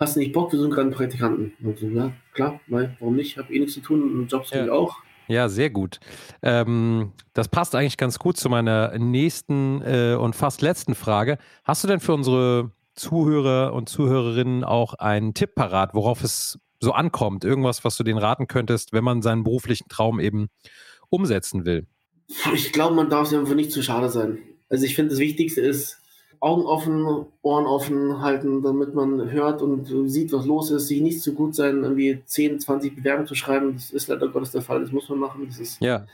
hast 0.04 0.16
du 0.16 0.20
nicht 0.20 0.32
Bock, 0.32 0.52
wir 0.52 0.60
sind 0.60 0.70
gerade 0.70 0.90
Praktikanten. 0.90 1.52
Und 1.62 1.78
so, 1.78 1.86
ja, 1.86 2.12
klar, 2.32 2.60
weil, 2.66 2.96
warum 3.00 3.16
nicht? 3.16 3.32
Ich 3.32 3.38
habe 3.38 3.52
eh 3.52 3.58
nichts 3.58 3.74
zu 3.74 3.80
tun, 3.80 4.26
Jobs 4.28 4.50
ja. 4.50 4.70
auch. 4.70 4.96
Ja, 5.26 5.48
sehr 5.48 5.70
gut. 5.70 6.00
Ähm, 6.42 7.12
das 7.32 7.48
passt 7.48 7.74
eigentlich 7.74 7.96
ganz 7.96 8.18
gut 8.18 8.36
zu 8.36 8.48
meiner 8.48 8.96
nächsten 8.98 9.80
äh, 9.82 10.16
und 10.18 10.36
fast 10.36 10.60
letzten 10.60 10.94
Frage. 10.94 11.38
Hast 11.64 11.82
du 11.82 11.88
denn 11.88 12.00
für 12.00 12.12
unsere 12.12 12.70
Zuhörer 12.94 13.72
und 13.72 13.88
Zuhörerinnen 13.88 14.64
auch 14.64 14.94
einen 14.94 15.34
Tipp 15.34 15.54
parat, 15.54 15.94
worauf 15.94 16.22
es 16.22 16.58
so 16.80 16.92
ankommt? 16.92 17.44
Irgendwas, 17.44 17.84
was 17.84 17.96
du 17.96 18.04
denen 18.04 18.18
raten 18.18 18.46
könntest, 18.46 18.92
wenn 18.92 19.04
man 19.04 19.22
seinen 19.22 19.44
beruflichen 19.44 19.88
Traum 19.88 20.20
eben 20.20 20.48
umsetzen 21.08 21.64
will? 21.64 21.86
Ich 22.54 22.72
glaube, 22.72 22.94
man 22.94 23.08
darf 23.08 23.28
sich 23.28 23.38
einfach 23.38 23.54
nicht 23.54 23.72
zu 23.72 23.82
schade 23.82 24.10
sein. 24.10 24.38
Also 24.68 24.84
ich 24.84 24.94
finde, 24.94 25.10
das 25.10 25.18
Wichtigste 25.18 25.60
ist, 25.60 26.00
Augen 26.44 26.66
offen, 26.66 27.24
Ohren 27.40 27.64
offen 27.64 28.20
halten, 28.20 28.62
damit 28.62 28.94
man 28.94 29.30
hört 29.30 29.62
und 29.62 29.86
sieht, 30.10 30.30
was 30.30 30.44
los 30.44 30.70
ist. 30.70 30.88
Sich 30.88 31.00
nicht 31.00 31.22
zu 31.22 31.30
so 31.30 31.36
gut 31.36 31.54
sein, 31.54 31.82
irgendwie 31.82 32.20
10, 32.26 32.60
20 32.60 32.96
Bewerbungen 32.96 33.26
zu 33.26 33.34
schreiben. 33.34 33.72
Das 33.72 33.90
ist 33.90 34.08
leider 34.08 34.28
Gottes 34.28 34.50
der 34.50 34.60
Fall. 34.60 34.80
Das 34.80 34.92
muss 34.92 35.08
man 35.08 35.20
machen. 35.20 35.46
Das 35.48 35.58
ist 35.58 35.80
ja. 35.80 36.04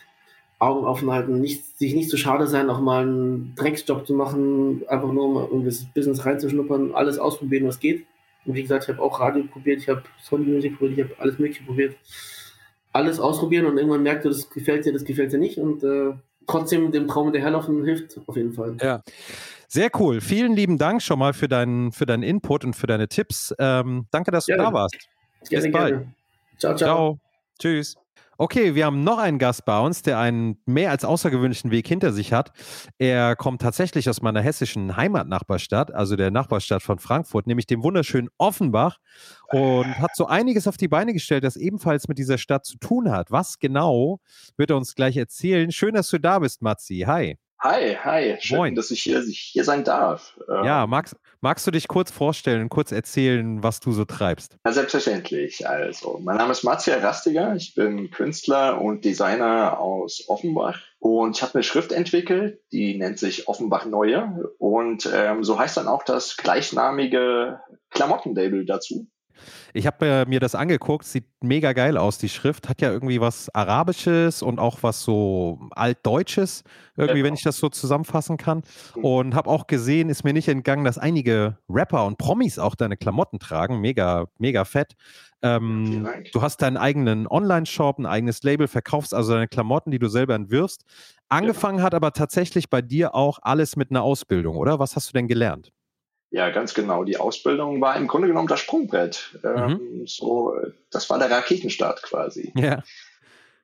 Augen 0.61 0.87
offen 0.87 1.11
halten, 1.11 1.41
nicht, 1.41 1.79
sich 1.79 1.95
nicht 1.95 2.11
zu 2.11 2.17
schade 2.17 2.47
sein, 2.47 2.71
auch 2.71 2.81
mal 2.81 3.03
einen 3.03 3.55
Drecksjob 3.57 4.07
zu 4.07 4.15
machen, 4.15 4.83
einfach 4.87 5.11
nur 5.11 5.51
um 5.51 5.61
in 5.61 5.65
das 5.65 5.87
Business 5.87 6.25
reinzuschnuppern, 6.25 6.95
alles 6.95 7.19
ausprobieren, 7.19 7.67
was 7.67 7.81
geht. 7.81 8.07
Und 8.45 8.55
wie 8.55 8.63
gesagt, 8.63 8.85
ich 8.85 8.91
habe 8.91 9.03
auch 9.03 9.19
Radio 9.19 9.43
probiert, 9.51 9.81
ich 9.81 9.89
habe 9.89 10.03
Sony 10.23 10.45
Music 10.45 10.79
probiert, 10.79 10.99
ich 10.99 11.05
habe 11.05 11.21
alles 11.21 11.39
Mögliche 11.39 11.65
probiert. 11.65 11.97
Alles 12.93 13.19
ausprobieren 13.19 13.67
und 13.67 13.79
irgendwann 13.79 14.03
merkt 14.03 14.25
du, 14.25 14.29
das 14.29 14.51
gefällt 14.51 14.85
dir, 14.85 14.93
das 14.93 15.05
gefällt 15.05 15.33
dir 15.33 15.39
nicht. 15.39 15.59
Und 15.59 15.83
äh, 15.83 16.13
trotzdem 16.47 16.93
dem 16.93 17.09
Traum 17.09 17.25
hinterherlaufen 17.25 17.83
hilft 17.85 18.21
auf 18.27 18.37
jeden 18.37 18.53
Fall. 18.53 18.77
Ja. 18.81 19.03
Sehr 19.73 19.89
cool. 20.01 20.21
Vielen 20.21 20.57
lieben 20.57 20.79
Dank 20.79 21.01
schon 21.01 21.21
mal 21.21 21.33
für 21.33 21.47
deinen, 21.47 21.93
für 21.93 22.05
deinen 22.05 22.25
Input 22.25 22.65
und 22.65 22.75
für 22.75 22.89
deine 22.89 23.07
Tipps. 23.07 23.55
Ähm, 23.61 24.09
danke, 24.11 24.33
dass 24.33 24.47
gerne. 24.47 24.65
du 24.65 24.69
da 24.69 24.75
warst. 24.75 24.97
Gerne, 25.49 25.65
Bis 25.65 25.73
bald. 25.73 25.91
Gerne. 25.91 26.15
Ciao, 26.59 26.75
ciao. 26.75 26.77
Ciao. 26.77 27.19
Tschüss. 27.61 27.97
Okay, 28.37 28.75
wir 28.75 28.87
haben 28.87 29.05
noch 29.05 29.19
einen 29.19 29.39
Gast 29.39 29.65
bei 29.67 29.79
uns, 29.79 30.03
der 30.03 30.19
einen 30.19 30.61
mehr 30.67 30.91
als 30.91 31.05
außergewöhnlichen 31.05 31.71
Weg 31.71 31.87
hinter 31.87 32.13
sich 32.13 32.33
hat. 32.33 32.51
Er 32.99 33.37
kommt 33.37 33.63
tatsächlich 33.63 34.09
aus 34.09 34.23
meiner 34.23 34.41
hessischen 34.41 34.97
Heimatnachbarstadt, 34.97 35.95
also 35.95 36.17
der 36.17 36.33
Nachbarstadt 36.33 36.83
von 36.83 36.99
Frankfurt, 36.99 37.47
nämlich 37.47 37.67
dem 37.67 37.85
wunderschönen 37.85 38.29
Offenbach 38.39 38.99
und 39.53 39.99
hat 39.99 40.17
so 40.17 40.27
einiges 40.27 40.67
auf 40.67 40.79
die 40.79 40.89
Beine 40.89 41.13
gestellt, 41.13 41.45
das 41.45 41.57
ebenfalls 41.57 42.09
mit 42.09 42.19
dieser 42.19 42.39
Stadt 42.39 42.65
zu 42.65 42.77
tun 42.79 43.13
hat. 43.13 43.31
Was 43.31 43.61
genau, 43.61 44.19
wird 44.57 44.71
er 44.71 44.79
uns 44.79 44.97
gleich 44.97 45.17
erzählen. 45.17 45.71
Schön, 45.71 45.95
dass 45.95 46.11
du 46.11 46.19
da 46.19 46.41
bist, 46.41 46.61
Matzi. 46.61 47.05
Hi. 47.07 47.39
Hi, 47.63 47.95
hi. 47.95 48.37
Schön, 48.41 48.57
Moin. 48.57 48.75
dass 48.75 48.91
ich 48.91 49.03
hier, 49.03 49.21
hier 49.21 49.65
sein 49.65 49.85
darf. 49.85 50.35
Ja, 50.49 50.85
ähm, 50.85 50.91
magst, 50.91 51.15
magst 51.43 51.67
du 51.67 51.71
dich 51.71 51.89
kurz 51.89 52.11
vorstellen 52.11 52.71
kurz 52.71 52.91
erzählen, 52.91 53.63
was 53.63 53.81
du 53.81 53.93
so 53.93 54.07
treibst? 54.07 54.57
Ja, 54.65 54.73
selbstverständlich. 54.73 55.69
Also, 55.69 56.19
mein 56.23 56.39
Name 56.39 56.53
ist 56.53 56.63
Marzia 56.63 56.97
Rastiger. 56.97 57.55
Ich 57.55 57.75
bin 57.75 58.11
Künstler 58.11 58.81
und 58.81 59.05
Designer 59.05 59.79
aus 59.79 60.25
Offenbach. 60.29 60.81
Und 61.01 61.37
ich 61.37 61.43
habe 61.43 61.55
eine 61.55 61.63
Schrift 61.63 61.93
entwickelt, 61.93 62.61
die 62.73 62.97
nennt 62.97 63.19
sich 63.19 63.47
Offenbach 63.47 63.85
Neue. 63.85 64.51
Und 64.59 65.11
ähm, 65.13 65.45
so 65.45 65.59
heißt 65.59 65.77
dann 65.77 65.89
auch 65.89 66.03
das 66.03 66.39
gleichnamige 66.39 67.61
Klamottenlabel 67.91 68.65
dazu. 68.65 69.07
Ich 69.73 69.87
habe 69.87 70.07
äh, 70.07 70.25
mir 70.27 70.41
das 70.41 70.55
angeguckt, 70.55 71.05
sieht 71.05 71.27
mega 71.41 71.73
geil 71.73 71.97
aus, 71.97 72.19
die 72.19 72.29
Schrift. 72.29 72.69
Hat 72.69 72.81
ja 72.81 72.91
irgendwie 72.91 73.21
was 73.21 73.55
Arabisches 73.55 74.43
und 74.43 74.59
auch 74.59 74.79
was 74.83 75.03
so 75.03 75.61
Altdeutsches, 75.71 76.65
irgendwie, 76.97 77.19
genau. 77.19 77.27
wenn 77.27 77.35
ich 77.35 77.43
das 77.43 77.59
so 77.59 77.69
zusammenfassen 77.69 78.37
kann. 78.37 78.63
Mhm. 78.97 79.05
Und 79.05 79.35
habe 79.35 79.51
auch 79.51 79.67
gesehen, 79.67 80.09
ist 80.09 80.25
mir 80.25 80.33
nicht 80.33 80.49
entgangen, 80.49 80.85
dass 80.85 80.99
einige 80.99 81.59
Rapper 81.69 82.07
und 82.07 82.19
Promis 82.19 82.59
auch 82.59 82.75
deine 82.75 82.97
Klamotten 82.97 83.39
tragen. 83.39 83.81
Mega, 83.81 84.27
mega 84.39 84.65
fett. 84.65 84.95
Ähm, 85.43 86.07
du 86.33 86.43
hast 86.43 86.59
deinen 86.59 86.77
eigenen 86.77 87.27
Online-Shop, 87.27 87.99
ein 87.99 88.07
eigenes 88.07 88.43
Label, 88.43 88.69
verkaufst 88.69 89.15
also 89.15 89.33
deine 89.33 89.49
Klamotten, 89.49 89.91
die 89.91 89.99
du 89.99 90.09
selber 90.09 90.35
entwirfst. 90.35 90.85
Angefangen 91.29 91.79
ja. 91.79 91.85
hat 91.85 91.95
aber 91.95 92.13
tatsächlich 92.13 92.69
bei 92.69 92.83
dir 92.83 93.15
auch 93.15 93.39
alles 93.43 93.77
mit 93.77 93.91
einer 93.91 94.03
Ausbildung, 94.03 94.57
oder? 94.57 94.79
Was 94.79 94.97
hast 94.97 95.09
du 95.09 95.13
denn 95.13 95.29
gelernt? 95.29 95.73
Ja, 96.31 96.51
ganz 96.51 96.75
genau. 96.75 97.05
Die 97.05 97.17
Ausbildung 97.17 97.81
war 97.81 97.97
im 97.97 98.07
Grunde 98.07 98.29
genommen 98.29 98.47
das 98.47 98.61
Sprungbrett. 98.61 99.39
Ähm, 99.45 99.71
mhm. 99.71 100.07
so, 100.07 100.55
das 100.91 101.11
war 101.11 101.19
der 101.19 101.31
Raketenstart 101.31 102.03
quasi. 102.03 102.53
Ja. 102.55 102.83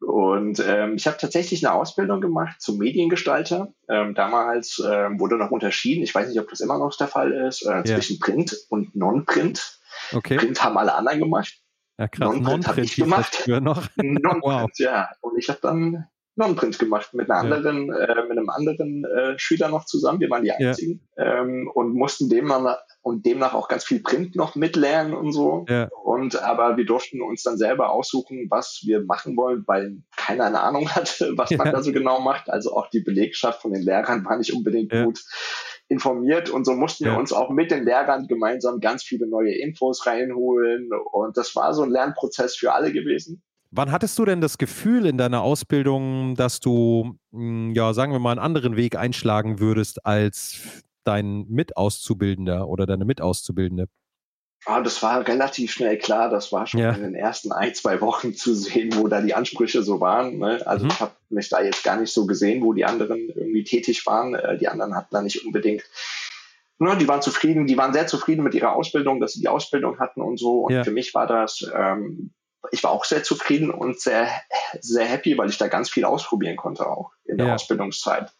Und 0.00 0.62
ähm, 0.66 0.96
ich 0.96 1.06
habe 1.06 1.16
tatsächlich 1.18 1.66
eine 1.66 1.75
Ausbildung 1.75 2.20
gemacht 2.20 2.61
zum 2.61 2.78
Mediengestalter. 2.78 3.73
Ähm, 3.88 4.14
damals 4.14 4.82
ähm, 4.85 5.18
wurde 5.18 5.37
noch 5.37 5.50
unterschieden, 5.50 6.02
ich 6.02 6.14
weiß 6.14 6.28
nicht, 6.28 6.38
ob 6.38 6.50
das 6.50 6.61
immer 6.61 6.78
noch 6.78 6.94
der 6.96 7.08
Fall 7.08 7.32
ist, 7.32 7.64
äh, 7.66 7.82
zwischen 7.85 8.18
Print 8.18 8.56
und 8.68 8.94
Non-Print. 8.94 9.78
Okay. 10.12 10.37
Print 10.37 10.62
haben 10.62 10.76
alle 10.76 10.94
anderen 10.94 11.20
gemacht. 11.20 11.61
Ja, 11.99 12.08
krass. 12.08 12.20
Non-Print, 12.20 12.44
Non-Print 12.44 12.68
habe 12.68 12.80
ich 12.82 12.96
gemacht. 12.96 13.44
Non-Print, 13.46 14.20
wow. 14.42 14.68
ja. 14.76 15.08
Und 15.23 15.38
ich 15.38 15.49
habe 15.49 15.61
dann 15.62 16.06
Non-Print 16.37 16.78
gemacht 16.78 17.14
mit 17.14 17.31
einer 17.31 17.40
anderen, 17.40 17.88
ja. 17.88 17.95
äh, 17.95 18.23
mit 18.23 18.33
einem 18.33 18.50
anderen 18.50 19.05
äh, 19.05 19.38
Schüler 19.38 19.69
noch 19.69 19.87
zusammen. 19.87 20.21
Wir 20.21 20.31
waren 20.31 20.45
die 20.45 20.52
einzigen 20.52 21.00
ja. 21.16 21.40
ähm, 21.40 21.71
und 21.73 21.95
mussten 21.95 22.28
demnach 22.28 22.78
und 23.00 23.25
demnach 23.25 23.55
auch 23.55 23.69
ganz 23.69 23.85
viel 23.85 24.00
Print 24.00 24.37
noch 24.37 24.55
mitlernen 24.55 25.14
und 25.14 25.33
so. 25.33 25.64
Ja. 25.69 25.88
Und 26.05 26.43
aber 26.43 26.76
wir 26.76 26.85
durften 26.85 27.23
uns 27.23 27.43
dann 27.43 27.57
selber 27.57 27.90
aussuchen, 27.90 28.49
was 28.50 28.83
wir 28.85 29.02
machen 29.02 29.37
wollen, 29.37 29.64
weil 29.66 30.02
keiner 30.16 30.45
eine 30.45 30.61
Ahnung 30.61 30.90
hatte, 30.90 31.33
was 31.37 31.50
man 31.52 31.73
da 31.73 31.83
so 31.83 31.93
genau 31.93 32.21
macht. 32.21 32.50
Also 32.50 32.76
auch 32.76 32.90
die 32.90 33.00
Belegschaft 33.00 33.62
von 33.62 33.73
den 33.73 33.83
Lehrern 33.83 34.25
war 34.25 34.37
nicht 34.37 34.52
unbedingt 34.52 34.93
gut 34.93 35.25
informiert 35.88 36.50
und 36.50 36.64
so 36.64 36.73
mussten 36.73 37.05
wir 37.05 37.16
uns 37.16 37.33
auch 37.33 37.49
mit 37.50 37.71
den 37.71 37.85
Lehrern 37.85 38.26
gemeinsam 38.26 38.81
ganz 38.81 39.05
viele 39.05 39.28
neue 39.28 39.55
Infos 39.55 40.05
reinholen 40.05 40.90
und 41.12 41.37
das 41.37 41.55
war 41.55 41.75
so 41.75 41.83
ein 41.83 41.90
Lernprozess 41.90 42.57
für 42.57 42.73
alle 42.73 42.93
gewesen. 42.93 43.43
Wann 43.70 43.92
hattest 43.92 44.18
du 44.18 44.25
denn 44.25 44.40
das 44.40 44.58
Gefühl 44.58 45.06
in 45.06 45.18
deiner 45.18 45.42
Ausbildung, 45.42 46.35
dass 46.35 46.61
du, 46.61 47.16
hm, 47.32 47.73
ja, 47.75 47.92
sagen 47.94 48.12
wir 48.12 48.18
mal, 48.18 48.32
einen 48.32 48.40
anderen 48.40 48.76
Weg 48.76 48.96
einschlagen 48.96 49.58
würdest 49.58 50.06
als 50.06 50.61
dein 51.04 51.46
Mitauszubildender 51.49 52.68
oder 52.68 52.87
deine 52.87 53.04
Mitauszubildende? 53.04 53.87
Ah, 54.64 54.80
das 54.80 55.00
war 55.02 55.26
relativ 55.26 55.70
schnell 55.70 55.96
klar. 55.99 56.28
Das 56.28 56.50
war 56.50 56.66
schon 56.66 56.80
ja. 56.80 56.90
in 56.90 57.02
den 57.02 57.14
ersten 57.14 57.52
ein, 57.52 57.75
zwei 57.75 58.00
Wochen 58.00 58.35
zu 58.35 58.54
sehen, 58.54 58.96
wo 58.96 59.06
da 59.06 59.20
die 59.20 59.35
Ansprüche 59.35 59.82
so 59.82 60.00
waren. 60.00 60.38
Ne? 60.38 60.61
Also 60.66 60.85
mhm. 60.85 60.90
ich 60.90 61.00
habe 61.00 61.12
mich 61.28 61.49
da 61.49 61.62
jetzt 61.62 61.85
gar 61.85 62.00
nicht 62.00 62.12
so 62.12 62.26
gesehen, 62.26 62.64
wo 62.64 62.73
die 62.73 62.85
anderen 62.85 63.28
irgendwie 63.28 63.62
tätig 63.62 64.04
waren. 64.06 64.35
Äh, 64.35 64.58
die 64.58 64.68
anderen 64.68 64.96
hatten 64.96 65.14
da 65.14 65.23
nicht 65.23 65.44
unbedingt 65.44 65.85
ne, 66.78 66.96
die 66.96 67.08
waren 67.08 67.23
zufrieden, 67.23 67.66
die 67.66 67.76
waren 67.76 67.92
sehr 67.92 68.06
zufrieden 68.06 68.42
mit 68.42 68.54
ihrer 68.54 68.75
Ausbildung, 68.75 69.20
dass 69.20 69.32
sie 69.32 69.40
die 69.40 69.49
Ausbildung 69.49 69.99
hatten 69.99 70.20
und 70.20 70.38
so. 70.38 70.62
Und 70.62 70.73
ja. 70.73 70.85
für 70.85 70.90
mich 70.90 71.14
war 71.14 71.26
das 71.26 71.64
ähm, 71.75 72.30
ich 72.73 72.82
war 72.82 72.90
auch 72.90 73.04
sehr 73.04 73.23
zufrieden 73.23 73.70
und 73.70 74.00
sehr, 74.00 74.28
sehr 74.80 75.06
happy, 75.06 75.37
weil 75.38 75.49
ich 75.49 75.58
da 75.58 75.68
ganz 75.68 75.90
viel 75.90 76.04
ausprobieren 76.04 76.56
konnte 76.56 76.87
auch 76.87 77.12
in 77.25 77.38
der 77.38 77.49
ja. 77.49 77.54
Ausbildungszeit. 77.54 78.32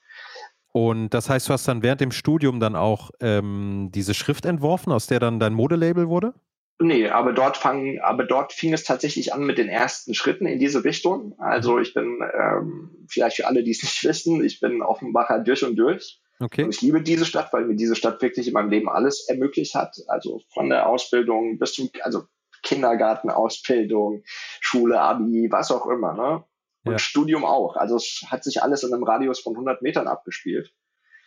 Und 0.73 1.11
das 1.11 1.31
heißt, 1.31 1.49
du 1.49 1.55
hast 1.55 1.67
dann 1.69 1.83
während 1.83 2.03
dem 2.03 2.11
Studium 2.11 2.61
dann 2.61 2.77
auch 2.77 3.11
ähm, 3.21 3.91
diese 3.95 4.13
Schrift 4.13 4.45
entworfen, 4.45 4.93
aus 4.93 5.07
der 5.07 5.21
dann 5.21 5.41
dein 5.41 5.55
Modelabel 5.55 6.09
wurde? 6.09 6.35
Nee, 6.79 7.09
aber 7.09 7.33
dort 7.33 7.57
fang, 7.57 7.99
aber 8.03 8.25
dort 8.25 8.53
fing 8.53 8.75
es 8.75 8.85
tatsächlich 8.85 9.33
an 9.33 9.45
mit 9.45 9.57
den 9.57 9.69
ersten 9.69 10.13
Schritten 10.13 10.45
in 10.45 10.59
diese 10.59 10.85
Richtung. 10.85 11.35
Also 11.39 11.77
mhm. 11.77 11.83
ich 11.83 11.95
bin, 11.95 12.19
ähm, 12.39 13.07
vielleicht 13.09 13.37
für 13.37 13.47
alle, 13.47 13.65
die 13.65 13.71
es 13.71 13.83
nicht 13.83 14.05
wissen, 14.05 14.45
ich 14.45 14.61
bin 14.61 14.83
Offenbacher 14.83 15.39
durch 15.39 15.65
und 15.65 15.77
durch. 15.77 16.21
Okay. 16.39 16.65
Und 16.65 16.75
ich 16.75 16.83
liebe 16.83 17.01
diese 17.01 17.25
Stadt, 17.25 17.51
weil 17.55 17.65
mir 17.65 17.77
diese 17.77 17.97
Stadt 17.97 18.21
wirklich 18.21 18.47
in 18.47 18.53
meinem 18.53 18.69
Leben 18.69 18.91
alles 18.91 19.27
ermöglicht 19.27 19.75
hat. 19.75 19.97
Also 20.09 20.43
von 20.53 20.69
der 20.69 20.87
Ausbildung 20.87 21.59
bis 21.59 21.73
zum, 21.73 21.89
also 22.03 22.25
Kindergartenausbildung, 22.67 24.25
Schule, 24.61 25.01
Abi, 25.01 25.49
was 25.51 25.71
auch 25.71 25.87
immer. 25.87 26.13
Ne? 26.13 26.45
Und 26.85 26.93
ja. 26.93 26.99
Studium 26.99 27.45
auch. 27.45 27.77
Also 27.77 27.97
es 27.97 28.25
hat 28.29 28.45
sich 28.45 28.63
alles 28.63 28.83
in 28.83 28.93
einem 28.93 29.05
Radius 29.05 29.41
von 29.41 29.55
100 29.55 29.83
Metern 29.83 30.09
abgespielt. 30.09 30.73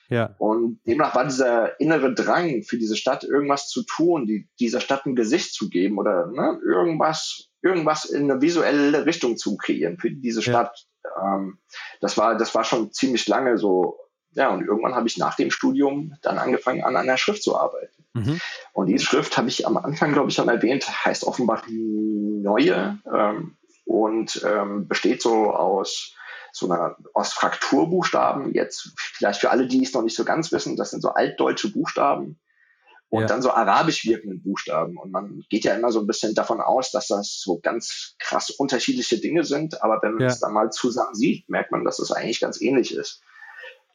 Ja. 0.10 0.36
Und 0.40 0.80
demnach 0.88 1.16
war 1.16 1.26
dieser 1.26 1.80
innere 1.80 2.14
Drang 2.14 2.64
für 2.64 2.78
diese 2.78 2.96
Stadt, 2.96 3.24
irgendwas 3.24 3.68
zu 3.68 3.84
tun, 3.84 4.26
die, 4.26 4.50
dieser 4.60 4.82
Stadt 4.82 5.06
ein 5.06 5.16
Gesicht 5.16 5.54
zu 5.54 5.70
geben 5.70 6.00
oder 6.00 6.28
ne, 6.28 6.60
irgendwas, 6.66 7.50
irgendwas 7.62 8.06
in 8.06 8.30
eine 8.30 8.42
visuelle 8.42 9.06
Richtung 9.06 9.38
zu 9.38 9.56
kreieren 9.56 9.98
für 10.00 10.12
diese 10.12 10.42
Stadt. 10.42 10.88
Ja. 11.04 11.36
Ähm, 11.36 11.60
das 12.02 12.18
war, 12.18 12.38
das 12.38 12.56
war 12.56 12.64
schon 12.64 12.92
ziemlich 12.92 13.28
lange 13.28 13.58
so. 13.58 13.98
Ja, 14.34 14.50
und 14.50 14.66
irgendwann 14.66 14.96
habe 14.96 15.08
ich 15.08 15.18
nach 15.18 15.36
dem 15.36 15.52
Studium 15.52 16.16
dann 16.22 16.38
angefangen, 16.38 16.84
an 16.84 16.96
einer 16.96 17.18
Schrift 17.18 17.42
zu 17.42 17.58
arbeiten. 17.58 18.06
Mhm. 18.14 18.40
Und 18.74 18.88
die 18.88 19.00
Schrift 19.00 19.38
habe 19.38 19.50
ich 19.50 19.66
am 19.66 19.78
Anfang, 19.78 20.14
glaube 20.14 20.30
ich, 20.30 20.36
schon 20.36 20.50
erwähnt, 20.50 20.88
heißt 21.06 21.24
offenbar 21.26 21.64
Neue 21.68 23.00
ähm, 23.12 23.58
und 23.86 24.42
ähm, 24.46 24.88
besteht 24.88 25.22
so 25.22 25.52
aus 25.52 26.16
so 26.52 26.72
einer 26.72 26.96
aus 27.14 27.34
Frakturbuchstaben. 27.34 28.54
Jetzt 28.54 28.94
vielleicht 28.98 29.40
für 29.40 29.52
alle, 29.52 29.68
die 29.68 29.84
es 29.84 29.94
noch 29.94 30.02
nicht 30.02 30.16
so 30.16 30.26
ganz 30.26 30.52
wissen, 30.52 30.76
das 30.76 30.92
sind 30.92 31.02
so 31.02 31.10
altdeutsche 31.10 31.72
Buchstaben 31.72 32.40
und 33.10 33.22
ja. 33.22 33.28
dann 33.28 33.42
so 33.42 33.52
arabisch 33.52 34.06
wirkende 34.06 34.38
Buchstaben. 34.38 34.98
Und 34.98 35.12
man 35.12 35.44
geht 35.50 35.64
ja 35.64 35.74
immer 35.74 35.92
so 35.92 36.00
ein 36.00 36.08
bisschen 36.08 36.36
davon 36.36 36.62
aus, 36.62 36.92
dass 36.92 37.08
das 37.08 37.42
so 37.44 37.60
ganz 37.60 38.16
krass 38.20 38.52
unterschiedliche 38.52 39.20
Dinge 39.20 39.44
sind. 39.44 39.82
Aber 39.84 40.00
wenn 40.02 40.14
man 40.14 40.28
es 40.28 40.40
dann 40.40 40.54
mal 40.54 40.72
zusammen 40.72 41.16
sieht, 41.16 41.50
merkt 41.50 41.72
man, 41.72 41.84
dass 41.84 42.00
es 42.00 42.10
das 42.10 42.18
eigentlich 42.18 42.40
ganz 42.40 42.62
ähnlich 42.62 42.94
ist. 42.94 43.22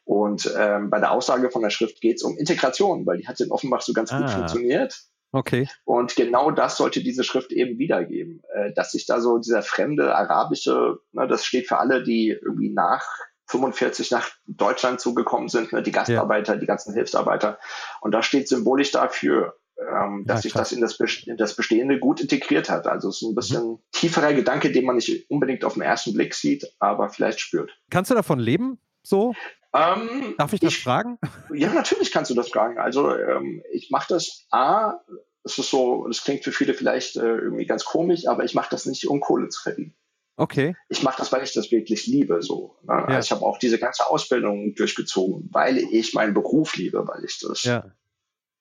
Und 0.04 0.52
ähm, 0.56 0.90
bei 0.90 1.00
der 1.00 1.12
Aussage 1.12 1.50
von 1.50 1.62
der 1.62 1.70
Schrift 1.70 2.00
geht 2.00 2.16
es 2.16 2.23
um 2.23 2.37
Integration, 2.37 3.06
weil 3.06 3.18
die 3.18 3.26
hat 3.26 3.40
in 3.40 3.50
Offenbach 3.50 3.80
so 3.80 3.92
ganz 3.92 4.12
ah. 4.12 4.20
gut 4.20 4.30
funktioniert. 4.30 5.04
Okay. 5.32 5.66
Und 5.84 6.14
genau 6.14 6.52
das 6.52 6.76
sollte 6.76 7.02
diese 7.02 7.25
Schrift 7.25 7.50
eben 7.50 7.78
wiedergeben, 7.78 8.42
äh, 8.54 8.73
dass 8.73 8.92
sich 8.92 9.06
da 9.06 9.20
so 9.20 9.38
dieser 9.38 9.62
fremde 9.62 10.14
arabische, 10.14 10.99
ne, 11.11 11.26
das 11.26 11.44
steht 11.44 11.66
für 11.66 11.78
alle, 11.78 12.04
die 12.04 12.28
irgendwie 12.28 12.70
nach 12.70 13.04
45 13.46 14.12
nach 14.12 14.30
Deutschland 14.46 15.00
zugekommen 15.00 15.49
sind, 15.49 15.73
ne, 15.73 15.82
die 15.82 15.90
Gastarbeiter, 15.90 16.54
ja. 16.54 16.61
die 16.61 16.66
ganzen 16.66 16.94
Hilfsarbeiter. 16.94 17.58
Und 18.00 18.12
das 18.12 18.26
steht 18.26 18.46
symbolisch 18.46 18.92
dafür, 18.92 19.56
ähm, 19.76 20.25
dass 20.25 20.38
ja, 20.38 20.42
sich 20.42 20.52
das 20.52 20.70
in 20.70 20.80
das, 20.80 20.99
in 21.26 21.37
das 21.37 21.56
Bestehende 21.56 21.99
gut 21.99 22.20
integriert 22.20 22.70
hat. 22.70 22.87
Also 22.87 23.08
es 23.08 23.20
ist 23.20 23.28
ein 23.28 23.34
bisschen 23.34 23.70
mhm. 23.70 23.78
tieferer 23.90 24.34
Gedanke, 24.34 24.70
den 24.70 24.84
man 24.84 24.94
nicht 24.94 25.28
unbedingt 25.30 25.64
auf 25.64 25.75
den 25.75 25.82
ersten 25.82 26.14
Blick 26.14 26.34
sieht, 26.34 26.64
aber 26.78 27.08
vielleicht 27.08 27.40
spürt. 27.40 27.76
Kannst 27.90 28.11
du 28.11 28.14
davon 28.14 28.38
leben? 28.38 28.78
So? 29.04 29.34
Ähm, 29.75 30.34
Darf 30.38 30.52
ich 30.52 30.61
das 30.61 30.73
ich, 30.73 30.82
fragen? 30.82 31.18
Ja, 31.52 31.73
natürlich 31.73 32.11
kannst 32.11 32.30
du 32.30 32.34
das 32.34 32.49
fragen. 32.49 32.78
Also 32.78 33.14
ähm, 33.14 33.62
ich 33.73 33.90
mache 33.90 34.06
das 34.08 34.46
A, 34.50 35.00
es 35.44 35.58
ist 35.58 35.70
so, 35.70 36.06
das 36.06 36.25
klingt 36.25 36.42
für 36.42 36.52
viele 36.52 36.75
vielleicht 36.75 37.16
äh, 37.16 37.20
irgendwie 37.37 37.66
ganz 37.66 37.84
komisch, 37.84 38.26
aber 38.26 38.44
ich 38.44 38.54
mache 38.54 38.70
das 38.70 38.87
nicht, 38.87 39.06
um 39.06 39.20
Kohle 39.20 39.49
zu 39.49 39.62
verdienen. 39.62 39.94
Okay. 40.37 40.75
Ich 40.88 41.02
mache 41.02 41.18
das, 41.18 41.30
weil 41.32 41.44
ich 41.44 41.52
das 41.52 41.70
wirklich 41.70 42.06
liebe. 42.06 42.42
So. 42.42 42.76
Ne? 42.82 42.94
Ja. 42.94 43.04
Also 43.04 43.26
ich 43.26 43.32
habe 43.32 43.44
auch 43.44 43.58
diese 43.58 43.78
ganze 43.78 44.08
Ausbildung 44.08 44.75
durchgezogen, 44.75 45.49
weil 45.52 45.78
ich 45.78 46.14
meinen 46.14 46.34
Beruf 46.34 46.76
liebe, 46.76 47.06
weil 47.06 47.25
ich 47.25 47.38
das 47.40 47.62
ja. 47.64 47.84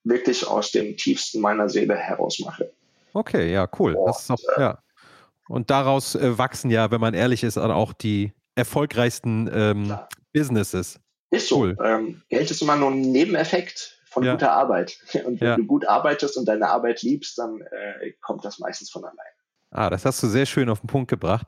wirklich 0.04 0.46
aus 0.46 0.72
dem 0.72 0.98
tiefsten 0.98 1.42
meiner 1.42 1.70
Seele 1.70 1.96
heraus 1.96 2.40
mache. 2.40 2.72
Okay, 3.14 3.52
ja, 3.52 3.68
cool. 3.80 3.96
Und, 3.96 4.10
auch, 4.10 4.40
äh, 4.58 4.62
ja. 4.62 4.84
Und 5.48 5.70
daraus 5.70 6.16
äh, 6.16 6.38
wachsen 6.38 6.70
ja, 6.70 6.92
wenn 6.92 7.02
man 7.02 7.14
ehrlich 7.14 7.44
ist, 7.44 7.58
auch 7.58 7.94
die 7.94 8.34
erfolgreichsten 8.56 9.50
ähm, 9.54 9.98
Businesses. 10.34 11.00
Ist 11.30 11.48
so. 11.50 11.62
Cool. 11.62 11.78
Ähm, 11.84 12.22
Geld 12.30 12.52
ist 12.52 12.62
immer 12.62 12.76
nur 12.76 12.92
ein 12.92 13.02
Nebeneffekt 13.02 14.02
von 14.06 14.24
ja. 14.24 14.34
guter 14.34 14.52
Arbeit. 14.52 14.98
Und 15.26 15.42
wenn 15.42 15.48
ja. 15.48 15.56
du 15.56 15.66
gut 15.66 15.88
arbeitest 15.88 16.38
und 16.38 16.48
deine 16.48 16.70
Arbeit 16.70 17.02
liebst, 17.02 17.38
dann 17.38 17.62
äh, 17.62 18.12
kommt 18.22 18.46
das 18.46 18.60
meistens 18.60 18.92
von 18.92 19.04
allein. 19.04 19.18
Ah, 19.76 19.90
das 19.90 20.06
hast 20.06 20.22
du 20.22 20.28
sehr 20.28 20.46
schön 20.46 20.70
auf 20.70 20.82
den 20.82 20.88
Punkt 20.88 21.10
gebracht. 21.10 21.48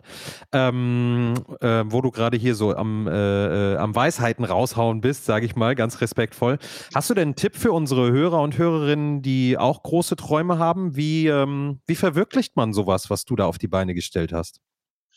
Ähm, 0.51 1.35
äh, 1.61 1.83
wo 1.85 2.01
du 2.01 2.09
gerade 2.09 2.37
hier 2.37 2.55
so 2.55 2.75
am, 2.75 3.07
äh, 3.07 3.73
äh 3.73 3.77
am 3.77 3.95
Weisheiten 3.95 4.43
raushauen 4.43 4.99
bist, 4.99 5.25
sage 5.25 5.45
ich 5.45 5.55
mal, 5.55 5.75
ganz 5.75 6.01
respektvoll. 6.01 6.57
Hast 6.95 7.07
du 7.11 7.13
denn 7.13 7.27
einen 7.27 7.35
Tipp 7.35 7.55
für 7.55 7.71
unsere 7.71 8.11
Hörer 8.11 8.41
und 8.41 8.57
Hörerinnen, 8.57 9.21
die 9.21 9.59
auch 9.59 9.83
große 9.83 10.15
Träume 10.15 10.57
haben? 10.57 10.95
Wie, 10.95 11.27
ähm, 11.27 11.81
wie 11.85 11.95
verwirklicht 11.95 12.55
man 12.55 12.73
sowas, 12.73 13.11
was 13.11 13.25
du 13.25 13.35
da 13.35 13.45
auf 13.45 13.59
die 13.59 13.67
Beine 13.67 13.93
gestellt 13.93 14.33
hast? 14.33 14.59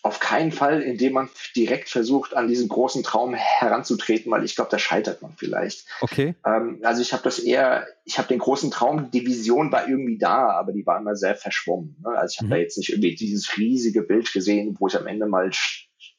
Auf 0.02 0.20
keinen 0.20 0.52
Fall, 0.52 0.80
indem 0.82 1.14
man 1.14 1.28
direkt 1.56 1.88
versucht, 1.88 2.34
an 2.34 2.46
diesen 2.46 2.68
großen 2.68 3.02
Traum 3.02 3.34
heranzutreten, 3.34 4.30
weil 4.30 4.44
ich 4.44 4.54
glaube, 4.54 4.70
da 4.70 4.78
scheitert 4.78 5.22
man 5.22 5.34
vielleicht. 5.36 5.86
Okay. 6.00 6.36
Ähm, 6.46 6.80
also 6.84 7.02
ich 7.02 7.12
habe 7.12 7.24
das 7.24 7.38
eher, 7.40 7.86
ich 8.04 8.18
habe 8.18 8.28
den 8.28 8.38
großen 8.38 8.70
Traum, 8.70 9.10
die 9.10 9.26
Vision 9.26 9.72
war 9.72 9.88
irgendwie 9.88 10.18
da, 10.18 10.50
aber 10.50 10.72
die 10.72 10.86
war 10.86 11.00
immer 11.00 11.16
sehr 11.16 11.34
verschwommen. 11.34 11.96
Ne? 12.04 12.10
Also 12.16 12.34
ich 12.34 12.38
habe 12.38 12.46
mhm. 12.46 12.50
da 12.50 12.56
jetzt 12.58 12.78
nicht 12.78 12.90
irgendwie 12.90 13.16
dieses 13.16 13.56
riesige 13.56 14.02
Bild 14.02 14.32
gesehen, 14.32 14.76
wo 14.78 14.86
ich 14.86 14.96
am 14.96 15.08
Ende 15.08 15.26
mal, 15.26 15.50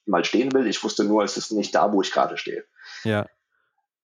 mal 0.06 0.26
stehen 0.26 0.52
will. 0.52 0.68
Ich 0.68 0.84
wusste 0.84 1.06
nur, 1.06 1.24
es 1.24 1.38
ist 1.38 1.52
nicht 1.52 1.74
da, 1.74 1.94
wo 1.94 2.02
ich 2.02 2.12
gerade 2.12 2.38
stehe. 2.38 2.66
Ja. 3.06 3.28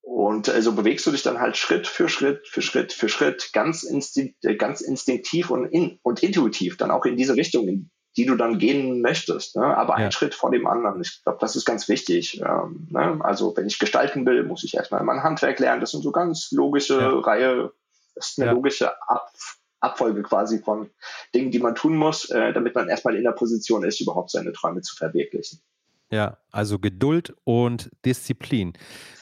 Und 0.01 0.48
äh, 0.48 0.62
so 0.62 0.72
bewegst 0.72 1.05
du 1.05 1.12
dich 1.12 1.24
dann 1.24 1.41
halt 1.41 1.58
Schritt 1.58 1.88
für 1.88 2.08
Schritt 2.08 2.48
für 2.48 2.62
Schritt 2.62 2.94
für 2.94 3.10
Schritt 3.10 3.50
ganz, 3.53 3.84
instinkt, 3.84 4.46
äh, 4.46 4.55
ganz 4.55 4.82
instinktiv 4.82 5.50
und, 5.50 5.65
in, 5.65 6.00
und 6.03 6.24
intuitiv 6.24 6.77
dann 6.77 6.91
auch 6.91 7.05
in 7.05 7.17
diese 7.17 7.36
Richtung, 7.36 7.67
in 7.67 7.89
die 8.17 8.25
du 8.25 8.36
dann 8.36 8.60
gehen 8.60 9.01
möchtest. 9.01 9.55
Ne? 9.55 9.65
Aber 9.65 10.00
ja. 10.00 10.05
ein 10.05 10.12
Schritt 10.12 10.36
vor 10.36 10.51
dem 10.51 10.67
anderen. 10.67 11.01
Ich 11.01 11.24
glaube, 11.24 11.39
das 11.41 11.55
ist 11.55 11.65
ganz 11.65 11.89
wichtig. 11.89 12.41
Ähm, 12.41 12.88
ne? 12.89 13.19
Also 13.22 13.55
wenn 13.57 13.67
ich 13.67 13.79
gestalten 13.79 14.25
will, 14.25 14.43
muss 14.43 14.63
ich 14.63 14.75
erstmal 14.75 15.03
mein 15.03 15.24
Handwerk 15.24 15.60
lernen. 15.60 15.81
Das 15.81 15.91
sind 15.91 16.03
so 16.03 16.12
ganz 16.12 16.51
logische 16.51 17.00
ja. 17.00 17.10
Reihe, 17.19 17.72
das 18.15 18.31
ist 18.31 18.39
eine 18.39 18.48
ja. 18.48 18.53
logische 18.53 18.91
Ab 19.10 19.31
Abfolge 19.81 20.24
quasi 20.24 20.60
von 20.60 20.89
Dingen, 21.36 21.51
die 21.51 21.60
man 21.60 21.75
tun 21.75 21.95
muss, 21.95 22.29
äh, 22.31 22.53
damit 22.53 22.74
man 22.74 22.89
erstmal 22.89 23.15
in 23.15 23.24
der 23.24 23.34
Position 23.34 23.84
ist, 23.84 24.01
überhaupt 24.01 24.31
seine 24.31 24.51
Träume 24.51 24.81
zu 24.81 24.95
verwirklichen. 24.95 25.62
Ja, 26.12 26.38
also 26.51 26.79
Geduld 26.79 27.36
und 27.43 27.91
Disziplin. 28.03 28.74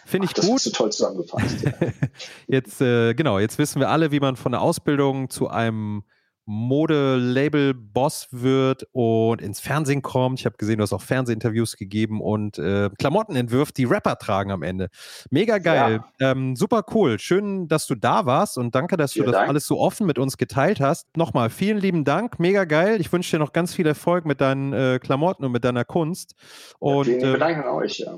Finde 0.06 0.26
ich 0.26 0.34
das 0.34 0.46
gut. 0.46 0.56
Hast 0.56 0.66
du 0.68 0.72
toll 0.72 0.92
zusammengefasst. 0.92 1.66
jetzt, 2.48 2.82
äh, 2.82 3.14
genau, 3.14 3.40
jetzt 3.40 3.58
wissen 3.58 3.80
wir 3.80 3.90
alle, 3.90 4.12
wie 4.12 4.20
man 4.20 4.36
von 4.36 4.52
der 4.52 4.62
Ausbildung 4.62 5.30
zu 5.30 5.50
einem 5.50 6.04
Modelabel-Boss 6.46 8.28
wird 8.32 8.88
und 8.92 9.42
ins 9.42 9.60
Fernsehen 9.60 10.02
kommt. 10.02 10.40
Ich 10.40 10.46
habe 10.46 10.58
gesehen, 10.58 10.78
du 10.78 10.84
hast 10.84 10.94
auch 10.94 11.02
Fernsehinterviews 11.02 11.78
gegeben 11.78 12.22
und 12.22 12.58
äh, 12.58 12.90
Klamotten 12.98 13.36
entwirft, 13.36 13.78
die 13.78 13.86
Rapper 13.86 14.18
tragen 14.18 14.52
am 14.52 14.64
Ende. 14.64 14.90
Mega 15.30 15.58
geil. 15.58 16.04
Ja. 16.20 16.32
Ähm, 16.32 16.56
super 16.56 16.84
cool. 16.94 17.20
Schön, 17.20 17.68
dass 17.68 17.88
du 17.88 17.96
da 17.96 18.26
warst 18.26 18.58
und 18.58 18.76
danke, 18.76 18.98
dass 18.98 19.14
vielen 19.14 19.28
du 19.28 19.32
das 19.32 19.40
Dank. 19.40 19.50
alles 19.50 19.66
so 19.66 19.80
offen 19.80 20.06
mit 20.06 20.20
uns 20.20 20.38
geteilt 20.38 20.82
hast. 20.82 21.16
Nochmal 21.16 21.50
vielen 21.50 21.78
lieben 21.78 22.04
Dank. 22.04 22.40
Mega 22.40 22.66
geil. 22.66 23.00
Ich 23.00 23.12
wünsche 23.12 23.32
dir 23.32 23.40
noch 23.40 23.54
ganz 23.54 23.74
viel 23.74 23.88
Erfolg 23.88 24.26
mit 24.26 24.42
deinen 24.42 24.74
äh, 24.74 25.00
Klamotten 25.02 25.46
und 25.46 25.52
mit 25.52 25.64
deiner 25.64 25.86
Kunst. 25.86 26.36
Und, 26.80 27.08
ja, 27.08 27.20
vielen 27.20 27.40
Dank 27.40 27.58
äh, 27.58 27.62
an 27.62 27.76
euch. 27.76 28.00
Ja. 28.00 28.18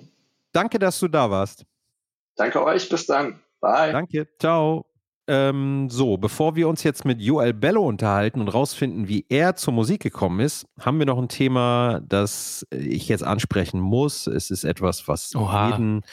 Danke, 0.51 0.79
dass 0.79 0.99
du 0.99 1.07
da 1.07 1.29
warst. 1.29 1.65
Danke 2.35 2.63
euch. 2.63 2.89
Bis 2.89 3.05
dann. 3.05 3.41
Bye. 3.61 3.91
Danke. 3.91 4.27
Ciao. 4.39 4.85
Ähm, 5.27 5.89
so, 5.89 6.17
bevor 6.17 6.55
wir 6.55 6.67
uns 6.67 6.83
jetzt 6.83 7.03
mit 7.03 7.19
Joel 7.19 7.53
Bello 7.53 7.87
unterhalten 7.87 8.41
und 8.41 8.47
rausfinden, 8.47 9.07
wie 9.07 9.25
er 9.29 9.55
zur 9.55 9.73
Musik 9.73 10.01
gekommen 10.03 10.39
ist, 10.39 10.67
haben 10.79 10.99
wir 10.99 11.05
noch 11.07 11.17
ein 11.17 11.29
Thema, 11.29 11.99
das 12.07 12.65
ich 12.69 13.07
jetzt 13.07 13.23
ansprechen 13.23 13.79
muss. 13.79 14.27
Es 14.27 14.51
ist 14.51 14.63
etwas, 14.63 15.07
was 15.07 15.35
Oha. 15.35 15.71
jeden 15.71 16.03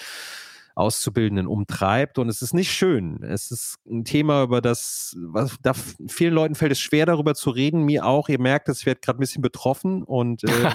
Auszubildenden 0.74 1.46
umtreibt 1.46 2.18
und 2.18 2.30
es 2.30 2.40
ist 2.40 2.54
nicht 2.54 2.72
schön. 2.72 3.22
Es 3.22 3.50
ist 3.50 3.76
ein 3.86 4.04
Thema, 4.04 4.44
über 4.44 4.62
das, 4.62 5.14
was, 5.18 5.56
da 5.62 5.74
vielen 5.74 6.32
Leuten 6.32 6.54
fällt 6.54 6.72
es 6.72 6.80
schwer, 6.80 7.04
darüber 7.04 7.34
zu 7.34 7.50
reden. 7.50 7.82
Mir 7.82 8.06
auch. 8.06 8.30
Ihr 8.30 8.40
merkt, 8.40 8.70
es 8.70 8.86
wird 8.86 9.02
gerade 9.02 9.18
ein 9.18 9.20
bisschen 9.20 9.42
betroffen 9.42 10.02
und 10.02 10.44
äh, 10.44 10.48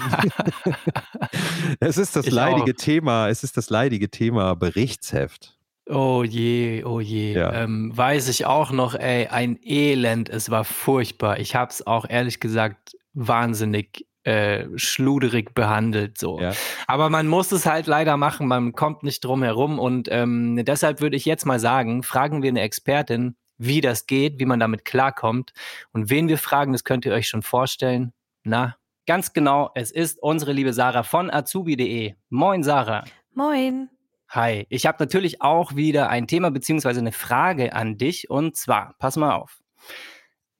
es 1.79 1.97
ist 1.97 2.15
das 2.15 2.27
ich 2.27 2.33
leidige 2.33 2.73
auch. 2.73 2.83
Thema. 2.83 3.29
Es 3.29 3.43
ist 3.43 3.57
das 3.57 3.71
leidige 3.71 4.09
Thema 4.09 4.55
Berichtsheft. 4.55 5.56
Oh 5.89 6.23
je, 6.23 6.83
oh 6.83 6.99
je. 6.99 7.33
Ja. 7.33 7.53
Ähm, 7.53 7.95
weiß 7.95 8.27
ich 8.27 8.45
auch 8.45 8.71
noch, 8.71 8.93
ey, 8.93 9.27
ein 9.27 9.57
Elend. 9.63 10.29
Es 10.29 10.49
war 10.49 10.63
furchtbar. 10.63 11.39
Ich 11.39 11.55
habe 11.55 11.71
es 11.71 11.85
auch 11.85 12.05
ehrlich 12.09 12.39
gesagt 12.39 12.97
wahnsinnig 13.13 14.05
äh, 14.23 14.65
schluderig 14.75 15.53
behandelt. 15.53 16.17
So. 16.17 16.41
Ja. 16.41 16.51
Aber 16.87 17.09
man 17.09 17.27
muss 17.27 17.51
es 17.53 17.65
halt 17.65 17.87
leider 17.87 18.17
machen. 18.17 18.47
Man 18.47 18.73
kommt 18.73 19.03
nicht 19.03 19.23
drum 19.23 19.43
herum. 19.43 19.79
Und 19.79 20.09
ähm, 20.11 20.61
deshalb 20.65 20.99
würde 20.99 21.15
ich 21.15 21.23
jetzt 21.23 21.45
mal 21.45 21.59
sagen, 21.59 22.03
fragen 22.03 22.43
wir 22.43 22.49
eine 22.49 22.61
Expertin, 22.61 23.37
wie 23.57 23.79
das 23.79 24.05
geht, 24.05 24.39
wie 24.39 24.45
man 24.45 24.59
damit 24.59 24.83
klarkommt. 24.83 25.53
Und 25.93 26.09
wen 26.09 26.27
wir 26.27 26.37
fragen, 26.37 26.73
das 26.73 26.83
könnt 26.83 27.05
ihr 27.05 27.13
euch 27.13 27.29
schon 27.29 27.41
vorstellen. 27.41 28.11
Na, 28.43 28.75
ganz 29.05 29.31
genau, 29.31 29.71
es 29.75 29.91
ist 29.91 30.21
unsere 30.21 30.51
liebe 30.51 30.73
Sarah 30.73 31.03
von 31.03 31.31
azubi.de. 31.31 32.15
Moin, 32.29 32.63
Sarah. 32.63 33.05
Moin. 33.33 33.89
Hi, 34.29 34.65
ich 34.69 34.85
habe 34.85 34.97
natürlich 34.99 35.41
auch 35.41 35.75
wieder 35.77 36.09
ein 36.09 36.27
Thema 36.27 36.51
beziehungsweise 36.51 36.99
eine 36.99 37.13
Frage 37.13 37.73
an 37.73 37.97
dich 37.97 38.29
und 38.29 38.57
zwar, 38.57 38.95
pass 38.99 39.15
mal 39.15 39.33
auf. 39.33 39.61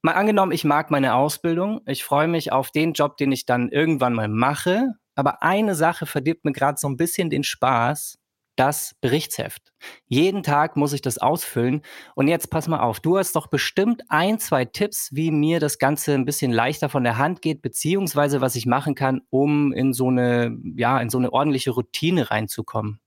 Mal 0.01 0.13
angenommen, 0.13 0.53
ich 0.53 0.63
mag 0.63 0.89
meine 0.89 1.15
Ausbildung, 1.15 1.81
ich 1.85 2.05
freue 2.05 2.29
mich 2.29 2.53
auf 2.53 2.71
den 2.71 2.93
Job, 2.93 3.17
den 3.17 3.33
ich 3.33 3.45
dann 3.45 3.67
irgendwann 3.69 4.13
mal 4.13 4.29
mache, 4.29 4.93
aber 5.15 5.43
eine 5.43 5.75
Sache 5.75 6.05
verdirbt 6.05 6.45
mir 6.45 6.53
gerade 6.53 6.77
so 6.79 6.87
ein 6.87 6.95
bisschen 6.95 7.29
den 7.29 7.43
Spaß, 7.43 8.17
das 8.55 8.95
Berichtsheft. 9.01 9.73
Jeden 10.07 10.43
Tag 10.43 10.77
muss 10.77 10.93
ich 10.93 11.01
das 11.01 11.17
ausfüllen 11.17 11.81
und 12.15 12.29
jetzt 12.29 12.49
pass 12.49 12.69
mal 12.69 12.79
auf, 12.79 13.01
du 13.01 13.17
hast 13.17 13.35
doch 13.35 13.47
bestimmt 13.47 14.01
ein, 14.07 14.39
zwei 14.39 14.63
Tipps, 14.63 15.09
wie 15.11 15.29
mir 15.29 15.59
das 15.59 15.77
Ganze 15.77 16.13
ein 16.13 16.23
bisschen 16.23 16.53
leichter 16.53 16.87
von 16.87 17.03
der 17.03 17.17
Hand 17.17 17.41
geht, 17.41 17.61
beziehungsweise 17.61 18.39
was 18.39 18.55
ich 18.55 18.65
machen 18.65 18.95
kann, 18.95 19.23
um 19.29 19.73
in 19.73 19.91
so 19.91 20.07
eine, 20.07 20.57
ja, 20.77 21.01
in 21.01 21.09
so 21.09 21.17
eine 21.17 21.33
ordentliche 21.33 21.71
Routine 21.71 22.31
reinzukommen. 22.31 23.01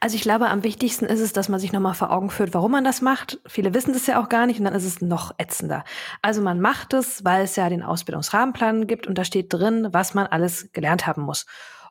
Also 0.00 0.16
ich 0.16 0.22
glaube, 0.22 0.48
am 0.48 0.62
wichtigsten 0.62 1.06
ist 1.06 1.20
es, 1.20 1.32
dass 1.32 1.48
man 1.48 1.60
sich 1.60 1.72
nochmal 1.72 1.94
vor 1.94 2.10
Augen 2.10 2.30
führt, 2.30 2.54
warum 2.54 2.72
man 2.72 2.84
das 2.84 3.00
macht. 3.00 3.40
Viele 3.46 3.74
wissen 3.74 3.92
das 3.92 4.06
ja 4.06 4.22
auch 4.22 4.28
gar 4.28 4.46
nicht 4.46 4.58
und 4.58 4.64
dann 4.64 4.74
ist 4.74 4.84
es 4.84 5.00
noch 5.00 5.32
ätzender. 5.38 5.84
Also 6.22 6.42
man 6.42 6.60
macht 6.60 6.92
es, 6.92 7.24
weil 7.24 7.44
es 7.44 7.56
ja 7.56 7.68
den 7.68 7.82
Ausbildungsrahmenplan 7.82 8.86
gibt 8.86 9.06
und 9.06 9.16
da 9.16 9.24
steht 9.24 9.52
drin, 9.52 9.88
was 9.92 10.14
man 10.14 10.26
alles 10.26 10.70
gelernt 10.72 11.06
haben 11.06 11.22
muss. 11.22 11.46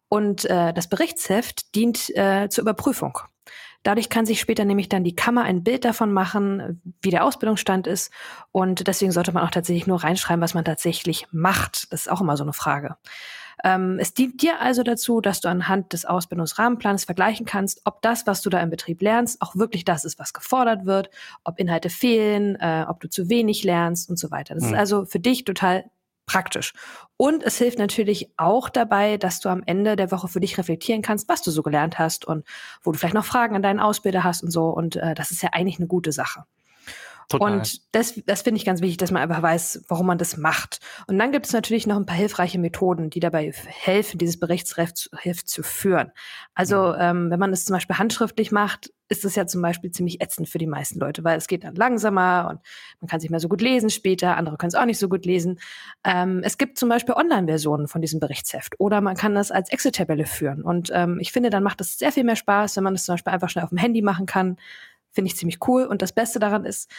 Und 0.09 0.45
äh, 0.45 0.73
das 0.73 0.87
Berichtsheft 0.87 1.73
dient 1.75 2.15
äh, 2.15 2.47
zur 2.49 2.63
Überprüfung. 2.63 3.17
Dadurch 3.83 4.09
kann 4.09 4.25
sich 4.25 4.39
später 4.39 4.63
nämlich 4.63 4.87
dann 4.87 5.03
die 5.03 5.15
Kammer 5.15 5.43
ein 5.43 5.63
Bild 5.63 5.83
davon 5.83 6.13
machen, 6.13 6.81
wie 7.01 7.09
der 7.09 7.25
Ausbildungsstand 7.25 7.85
ist. 7.85 8.11
Und 8.51 8.87
deswegen 8.87 9.11
sollte 9.11 9.33
man 9.33 9.43
auch 9.43 9.51
tatsächlich 9.51 9.87
nur 9.87 10.03
reinschreiben, 10.03 10.41
was 10.41 10.53
man 10.53 10.63
tatsächlich 10.63 11.27
macht. 11.31 11.91
Das 11.91 12.01
ist 12.01 12.11
auch 12.11 12.21
immer 12.21 12.37
so 12.37 12.43
eine 12.43 12.53
Frage. 12.53 12.95
Ähm, 13.63 13.97
es 13.99 14.13
dient 14.13 14.41
dir 14.41 14.59
also 14.59 14.83
dazu, 14.83 15.21
dass 15.21 15.41
du 15.41 15.49
anhand 15.49 15.93
des 15.93 16.05
Ausbildungsrahmenplans 16.05 17.05
vergleichen 17.05 17.45
kannst, 17.45 17.81
ob 17.85 18.01
das, 18.01 18.27
was 18.27 18.41
du 18.41 18.49
da 18.49 18.59
im 18.61 18.69
Betrieb 18.69 19.01
lernst, 19.01 19.41
auch 19.41 19.55
wirklich 19.55 19.85
das 19.85 20.05
ist, 20.05 20.19
was 20.19 20.33
gefordert 20.33 20.85
wird, 20.85 21.09
ob 21.43 21.59
Inhalte 21.59 21.89
fehlen, 21.89 22.55
äh, 22.59 22.85
ob 22.87 22.99
du 22.99 23.09
zu 23.09 23.29
wenig 23.29 23.63
lernst 23.63 24.09
und 24.09 24.17
so 24.17 24.31
weiter. 24.31 24.55
Das 24.55 24.63
mhm. 24.63 24.73
ist 24.73 24.79
also 24.79 25.05
für 25.05 25.19
dich 25.19 25.43
total 25.43 25.85
praktisch. 26.25 26.73
Und 27.17 27.43
es 27.43 27.57
hilft 27.57 27.79
natürlich 27.79 28.29
auch 28.37 28.69
dabei, 28.69 29.17
dass 29.17 29.39
du 29.39 29.49
am 29.49 29.63
Ende 29.65 29.95
der 29.95 30.11
Woche 30.11 30.27
für 30.27 30.39
dich 30.39 30.57
reflektieren 30.57 31.01
kannst, 31.01 31.29
was 31.29 31.41
du 31.41 31.51
so 31.51 31.63
gelernt 31.63 31.99
hast 31.99 32.25
und 32.25 32.45
wo 32.81 32.91
du 32.91 32.97
vielleicht 32.97 33.13
noch 33.13 33.25
Fragen 33.25 33.55
an 33.55 33.61
deinen 33.61 33.79
Ausbilder 33.79 34.23
hast 34.23 34.43
und 34.43 34.51
so. 34.51 34.65
Und 34.69 34.95
äh, 34.95 35.13
das 35.15 35.31
ist 35.31 35.43
ja 35.43 35.49
eigentlich 35.51 35.79
eine 35.79 35.87
gute 35.87 36.11
Sache. 36.11 36.45
Total. 37.33 37.59
Und 37.59 37.81
das, 37.95 38.21
das 38.25 38.41
finde 38.43 38.57
ich 38.57 38.65
ganz 38.65 38.81
wichtig, 38.81 38.97
dass 38.97 39.11
man 39.11 39.21
einfach 39.21 39.41
weiß, 39.41 39.85
warum 39.87 40.07
man 40.07 40.17
das 40.17 40.37
macht. 40.37 40.79
Und 41.07 41.17
dann 41.17 41.31
gibt 41.31 41.45
es 41.45 41.53
natürlich 41.53 41.87
noch 41.87 41.97
ein 41.97 42.05
paar 42.05 42.15
hilfreiche 42.15 42.59
Methoden, 42.59 43.09
die 43.09 43.19
dabei 43.19 43.51
helfen, 43.51 44.17
dieses 44.17 44.39
Berichtsheft 44.39 45.09
zu 45.49 45.63
führen. 45.63 46.11
Also 46.53 46.93
mhm. 46.93 46.97
ähm, 46.99 47.31
wenn 47.31 47.39
man 47.39 47.51
es 47.51 47.65
zum 47.65 47.75
Beispiel 47.75 47.97
handschriftlich 47.97 48.51
macht, 48.51 48.91
ist 49.09 49.25
es 49.25 49.35
ja 49.35 49.45
zum 49.45 49.61
Beispiel 49.61 49.91
ziemlich 49.91 50.21
ätzend 50.21 50.49
für 50.49 50.57
die 50.57 50.67
meisten 50.67 50.99
Leute, 50.99 51.23
weil 51.23 51.37
es 51.37 51.47
geht 51.47 51.63
dann 51.63 51.75
langsamer 51.75 52.47
und 52.49 52.59
man 53.01 53.07
kann 53.07 53.19
sich 53.19 53.29
mehr 53.29 53.39
so 53.39 53.49
gut 53.49 53.61
lesen 53.61 53.89
später, 53.89 54.37
andere 54.37 54.57
können 54.57 54.69
es 54.69 54.75
auch 54.75 54.85
nicht 54.85 54.97
so 54.97 55.09
gut 55.09 55.25
lesen. 55.25 55.59
Ähm, 56.03 56.41
es 56.43 56.57
gibt 56.57 56.77
zum 56.77 56.89
Beispiel 56.89 57.13
Online-Versionen 57.13 57.87
von 57.87 58.01
diesem 58.01 58.19
Berichtsheft 58.19 58.79
oder 58.79 59.01
man 59.01 59.15
kann 59.15 59.35
das 59.35 59.51
als 59.51 59.69
Excel-Tabelle 59.71 60.25
führen. 60.25 60.63
Und 60.63 60.89
ähm, 60.93 61.19
ich 61.19 61.31
finde, 61.31 61.49
dann 61.49 61.63
macht 61.63 61.81
es 61.81 61.99
sehr 61.99 62.11
viel 62.11 62.23
mehr 62.23 62.35
Spaß, 62.35 62.77
wenn 62.77 62.83
man 62.83 62.93
das 62.93 63.05
zum 63.05 63.13
Beispiel 63.13 63.33
einfach 63.33 63.49
schnell 63.49 63.63
auf 63.63 63.69
dem 63.69 63.77
Handy 63.77 64.01
machen 64.01 64.25
kann. 64.25 64.57
Finde 65.13 65.29
ich 65.29 65.37
ziemlich 65.37 65.59
cool. 65.67 65.85
Und 65.85 66.01
das 66.01 66.11
Beste 66.11 66.39
daran 66.39 66.65
ist, 66.65 66.89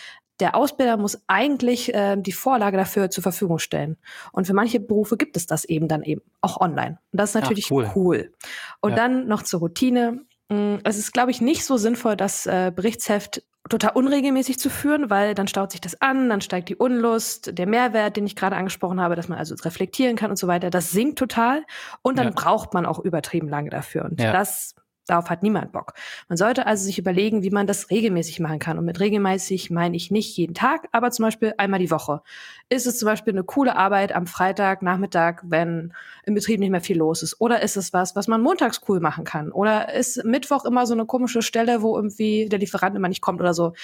der 0.40 0.56
Ausbilder 0.56 0.96
muss 0.96 1.22
eigentlich 1.26 1.94
äh, 1.94 2.16
die 2.16 2.32
Vorlage 2.32 2.76
dafür 2.76 3.10
zur 3.10 3.22
Verfügung 3.22 3.58
stellen. 3.58 3.96
Und 4.32 4.46
für 4.46 4.54
manche 4.54 4.80
Berufe 4.80 5.16
gibt 5.16 5.36
es 5.36 5.46
das 5.46 5.64
eben 5.64 5.88
dann 5.88 6.02
eben 6.02 6.22
auch 6.40 6.60
online. 6.60 6.98
Und 7.12 7.20
das 7.20 7.30
ist 7.30 7.34
natürlich 7.34 7.66
Ach, 7.66 7.72
cool. 7.72 7.90
cool. 7.94 8.32
Und 8.80 8.90
ja. 8.90 8.96
dann 8.96 9.26
noch 9.26 9.42
zur 9.42 9.60
Routine. 9.60 10.22
Mm, 10.48 10.76
es 10.84 10.98
ist, 10.98 11.12
glaube 11.12 11.30
ich, 11.30 11.40
nicht 11.40 11.64
so 11.64 11.76
sinnvoll, 11.76 12.16
das 12.16 12.46
äh, 12.46 12.72
Berichtsheft 12.74 13.42
total 13.68 13.92
unregelmäßig 13.94 14.58
zu 14.58 14.68
führen, 14.68 15.08
weil 15.08 15.34
dann 15.34 15.48
staut 15.48 15.72
sich 15.72 15.80
das 15.80 16.00
an, 16.02 16.28
dann 16.28 16.42
steigt 16.42 16.68
die 16.68 16.76
Unlust, 16.76 17.56
der 17.56 17.66
Mehrwert, 17.66 18.16
den 18.16 18.26
ich 18.26 18.36
gerade 18.36 18.56
angesprochen 18.56 19.00
habe, 19.00 19.16
dass 19.16 19.28
man 19.28 19.38
also 19.38 19.54
reflektieren 19.54 20.16
kann 20.16 20.30
und 20.30 20.36
so 20.36 20.46
weiter, 20.46 20.68
das 20.68 20.90
sinkt 20.90 21.18
total 21.18 21.64
und 22.02 22.18
dann 22.18 22.26
ja. 22.26 22.32
braucht 22.34 22.74
man 22.74 22.84
auch 22.84 22.98
übertrieben 22.98 23.48
lange 23.48 23.70
dafür. 23.70 24.04
Und 24.04 24.20
ja. 24.20 24.32
das 24.32 24.74
Darauf 25.06 25.28
hat 25.28 25.42
niemand 25.42 25.72
Bock. 25.72 25.92
Man 26.28 26.38
sollte 26.38 26.66
also 26.66 26.84
sich 26.84 26.98
überlegen, 26.98 27.42
wie 27.42 27.50
man 27.50 27.66
das 27.66 27.90
regelmäßig 27.90 28.40
machen 28.40 28.58
kann. 28.58 28.78
Und 28.78 28.86
mit 28.86 29.00
regelmäßig 29.00 29.70
meine 29.70 29.96
ich 29.96 30.10
nicht 30.10 30.36
jeden 30.36 30.54
Tag, 30.54 30.88
aber 30.92 31.10
zum 31.10 31.24
Beispiel 31.24 31.52
einmal 31.58 31.80
die 31.80 31.90
Woche. 31.90 32.22
Ist 32.70 32.86
es 32.86 32.98
zum 32.98 33.06
Beispiel 33.06 33.34
eine 33.34 33.44
coole 33.44 33.76
Arbeit 33.76 34.14
am 34.14 34.26
Freitag, 34.26 34.80
Nachmittag, 34.82 35.42
wenn 35.44 35.92
im 36.24 36.34
Betrieb 36.34 36.58
nicht 36.58 36.70
mehr 36.70 36.80
viel 36.80 36.96
los 36.96 37.22
ist? 37.22 37.40
Oder 37.40 37.62
ist 37.62 37.76
es 37.76 37.92
was, 37.92 38.16
was 38.16 38.28
man 38.28 38.40
montags 38.40 38.80
cool 38.88 39.00
machen 39.00 39.24
kann? 39.24 39.52
Oder 39.52 39.92
ist 39.92 40.24
Mittwoch 40.24 40.64
immer 40.64 40.86
so 40.86 40.94
eine 40.94 41.04
komische 41.04 41.42
Stelle, 41.42 41.82
wo 41.82 41.96
irgendwie 41.96 42.48
der 42.48 42.58
Lieferant 42.58 42.96
immer 42.96 43.08
nicht 43.08 43.20
kommt 43.20 43.40
oder 43.40 43.52
so? 43.52 43.74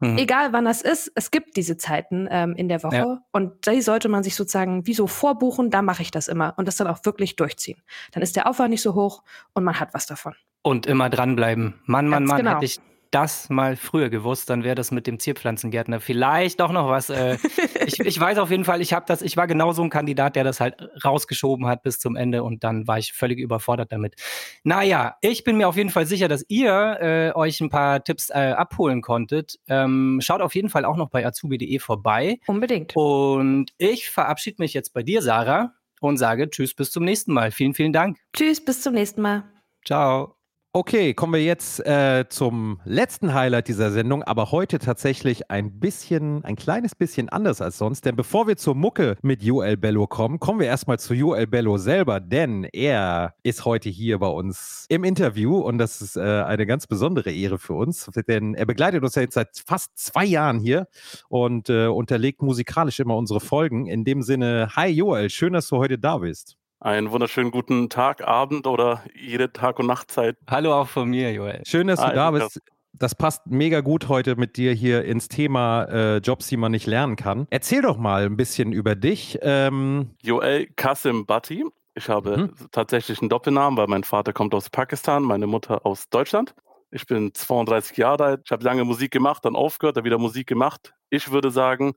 Mhm. 0.00 0.18
Egal 0.18 0.52
wann 0.52 0.64
das 0.64 0.80
ist, 0.80 1.10
es 1.16 1.30
gibt 1.30 1.56
diese 1.56 1.76
Zeiten 1.76 2.28
ähm, 2.30 2.54
in 2.54 2.68
der 2.68 2.82
Woche. 2.84 2.96
Ja. 2.96 3.22
Und 3.32 3.66
die 3.66 3.82
sollte 3.82 4.08
man 4.08 4.22
sich 4.22 4.36
sozusagen 4.36 4.86
wie 4.86 4.94
so 4.94 5.08
vorbuchen, 5.08 5.70
da 5.70 5.82
mache 5.82 6.02
ich 6.02 6.12
das 6.12 6.28
immer. 6.28 6.54
Und 6.56 6.68
das 6.68 6.76
dann 6.76 6.86
auch 6.86 7.04
wirklich 7.04 7.34
durchziehen. 7.34 7.82
Dann 8.12 8.22
ist 8.22 8.36
der 8.36 8.48
Aufwand 8.48 8.70
nicht 8.70 8.82
so 8.82 8.94
hoch 8.94 9.24
und 9.54 9.64
man 9.64 9.80
hat 9.80 9.94
was 9.94 10.06
davon. 10.06 10.34
Und 10.62 10.86
immer 10.86 11.08
dranbleiben. 11.08 11.74
Mann, 11.84 12.08
Mann, 12.08 12.24
Ganz 12.24 12.28
Mann, 12.28 12.38
genau. 12.38 12.54
hätte 12.56 12.64
ich 12.64 12.78
das 13.10 13.48
mal 13.48 13.76
früher 13.76 14.10
gewusst, 14.10 14.50
dann 14.50 14.64
wäre 14.64 14.74
das 14.74 14.90
mit 14.90 15.06
dem 15.06 15.18
Zierpflanzengärtner 15.18 16.00
vielleicht 16.00 16.60
doch 16.60 16.72
noch 16.72 16.88
was. 16.88 17.10
Äh, 17.10 17.38
ich, 17.86 18.00
ich, 18.00 18.20
weiß 18.20 18.38
auf 18.38 18.50
jeden 18.50 18.64
Fall, 18.64 18.80
ich 18.80 18.92
habe 18.92 19.06
das, 19.08 19.22
ich 19.22 19.36
war 19.36 19.46
genau 19.46 19.72
so 19.72 19.82
ein 19.82 19.90
Kandidat, 19.90 20.36
der 20.36 20.44
das 20.44 20.60
halt 20.60 20.76
rausgeschoben 21.04 21.66
hat 21.66 21.82
bis 21.82 21.98
zum 21.98 22.16
Ende 22.16 22.42
und 22.42 22.64
dann 22.64 22.86
war 22.86 22.98
ich 22.98 23.12
völlig 23.12 23.38
überfordert 23.38 23.92
damit. 23.92 24.14
Naja, 24.62 25.16
ich 25.20 25.44
bin 25.44 25.56
mir 25.56 25.68
auf 25.68 25.76
jeden 25.76 25.90
Fall 25.90 26.06
sicher, 26.06 26.28
dass 26.28 26.44
ihr 26.48 26.98
äh, 27.00 27.32
euch 27.34 27.60
ein 27.60 27.70
paar 27.70 28.04
Tipps 28.04 28.30
äh, 28.30 28.54
abholen 28.56 29.02
konntet. 29.02 29.58
Ähm, 29.68 30.20
schaut 30.22 30.42
auf 30.42 30.54
jeden 30.54 30.68
Fall 30.68 30.84
auch 30.84 30.96
noch 30.96 31.10
bei 31.10 31.26
azubi.de 31.26 31.78
vorbei. 31.78 32.38
Unbedingt. 32.46 32.92
Und 32.94 33.72
ich 33.78 34.10
verabschiede 34.10 34.56
mich 34.58 34.74
jetzt 34.74 34.92
bei 34.92 35.02
dir, 35.02 35.22
Sarah, 35.22 35.72
und 36.00 36.16
sage 36.16 36.50
Tschüss, 36.50 36.74
bis 36.74 36.90
zum 36.90 37.04
nächsten 37.04 37.32
Mal. 37.32 37.50
Vielen, 37.50 37.74
vielen 37.74 37.92
Dank. 37.92 38.18
Tschüss, 38.36 38.64
bis 38.64 38.82
zum 38.82 38.94
nächsten 38.94 39.22
Mal. 39.22 39.44
Ciao. 39.84 40.37
Okay, 40.74 41.14
kommen 41.14 41.32
wir 41.32 41.42
jetzt 41.42 41.80
äh, 41.86 42.26
zum 42.28 42.78
letzten 42.84 43.32
Highlight 43.32 43.68
dieser 43.68 43.90
Sendung, 43.90 44.22
aber 44.22 44.52
heute 44.52 44.78
tatsächlich 44.78 45.50
ein 45.50 45.80
bisschen, 45.80 46.44
ein 46.44 46.56
kleines 46.56 46.94
bisschen 46.94 47.30
anders 47.30 47.62
als 47.62 47.78
sonst. 47.78 48.04
Denn 48.04 48.16
bevor 48.16 48.46
wir 48.46 48.58
zur 48.58 48.74
Mucke 48.74 49.16
mit 49.22 49.42
Joel 49.42 49.78
Bello 49.78 50.06
kommen, 50.06 50.38
kommen 50.38 50.60
wir 50.60 50.66
erstmal 50.66 50.98
zu 50.98 51.14
Joel 51.14 51.46
Bello 51.46 51.78
selber, 51.78 52.20
denn 52.20 52.64
er 52.64 53.34
ist 53.42 53.64
heute 53.64 53.88
hier 53.88 54.18
bei 54.18 54.26
uns 54.28 54.84
im 54.90 55.04
Interview 55.04 55.56
und 55.58 55.78
das 55.78 56.02
ist 56.02 56.16
äh, 56.16 56.20
eine 56.20 56.66
ganz 56.66 56.86
besondere 56.86 57.32
Ehre 57.32 57.58
für 57.58 57.72
uns, 57.72 58.10
denn 58.28 58.54
er 58.54 58.66
begleitet 58.66 59.02
uns 59.02 59.14
ja 59.14 59.22
jetzt 59.22 59.34
seit 59.34 59.62
fast 59.66 59.98
zwei 59.98 60.26
Jahren 60.26 60.60
hier 60.60 60.86
und 61.30 61.70
äh, 61.70 61.86
unterlegt 61.86 62.42
musikalisch 62.42 63.00
immer 63.00 63.16
unsere 63.16 63.40
Folgen. 63.40 63.86
In 63.86 64.04
dem 64.04 64.20
Sinne, 64.22 64.68
hi 64.76 64.88
Joel, 64.88 65.30
schön, 65.30 65.54
dass 65.54 65.68
du 65.68 65.78
heute 65.78 65.98
da 65.98 66.18
bist. 66.18 66.58
Einen 66.80 67.10
wunderschönen 67.10 67.50
guten 67.50 67.88
Tag, 67.88 68.26
Abend 68.26 68.68
oder 68.68 69.02
jede 69.12 69.52
Tag- 69.52 69.80
und 69.80 69.86
Nachtzeit. 69.86 70.36
Hallo 70.48 70.72
auch 70.72 70.86
von 70.86 71.08
mir, 71.08 71.32
Joel. 71.32 71.62
Schön, 71.66 71.88
dass 71.88 72.00
Hi, 72.00 72.10
du 72.10 72.14
da 72.14 72.30
bist. 72.30 72.60
Das 72.92 73.16
passt 73.16 73.48
mega 73.48 73.80
gut 73.80 74.08
heute 74.08 74.36
mit 74.36 74.56
dir 74.56 74.72
hier 74.74 75.04
ins 75.04 75.26
Thema 75.26 75.84
äh, 75.86 76.16
Jobs, 76.18 76.46
die 76.46 76.56
man 76.56 76.70
nicht 76.70 76.86
lernen 76.86 77.16
kann. 77.16 77.48
Erzähl 77.50 77.82
doch 77.82 77.96
mal 77.96 78.26
ein 78.26 78.36
bisschen 78.36 78.70
über 78.72 78.94
dich. 78.94 79.38
Ähm 79.42 80.10
Joel 80.22 80.68
Kasim 80.76 81.26
Bhatti. 81.26 81.64
Ich 81.94 82.08
habe 82.08 82.36
mhm. 82.36 82.54
tatsächlich 82.70 83.20
einen 83.20 83.28
Doppelnamen, 83.28 83.76
weil 83.76 83.88
mein 83.88 84.04
Vater 84.04 84.32
kommt 84.32 84.54
aus 84.54 84.70
Pakistan, 84.70 85.24
meine 85.24 85.48
Mutter 85.48 85.84
aus 85.84 86.08
Deutschland. 86.10 86.54
Ich 86.92 87.06
bin 87.06 87.34
32 87.34 87.96
Jahre 87.96 88.24
alt. 88.24 88.42
Ich 88.44 88.52
habe 88.52 88.64
lange 88.64 88.84
Musik 88.84 89.10
gemacht, 89.10 89.44
dann 89.44 89.56
aufgehört, 89.56 89.96
dann 89.96 90.04
wieder 90.04 90.18
Musik 90.18 90.46
gemacht. 90.46 90.94
Ich 91.10 91.32
würde 91.32 91.50
sagen, 91.50 91.94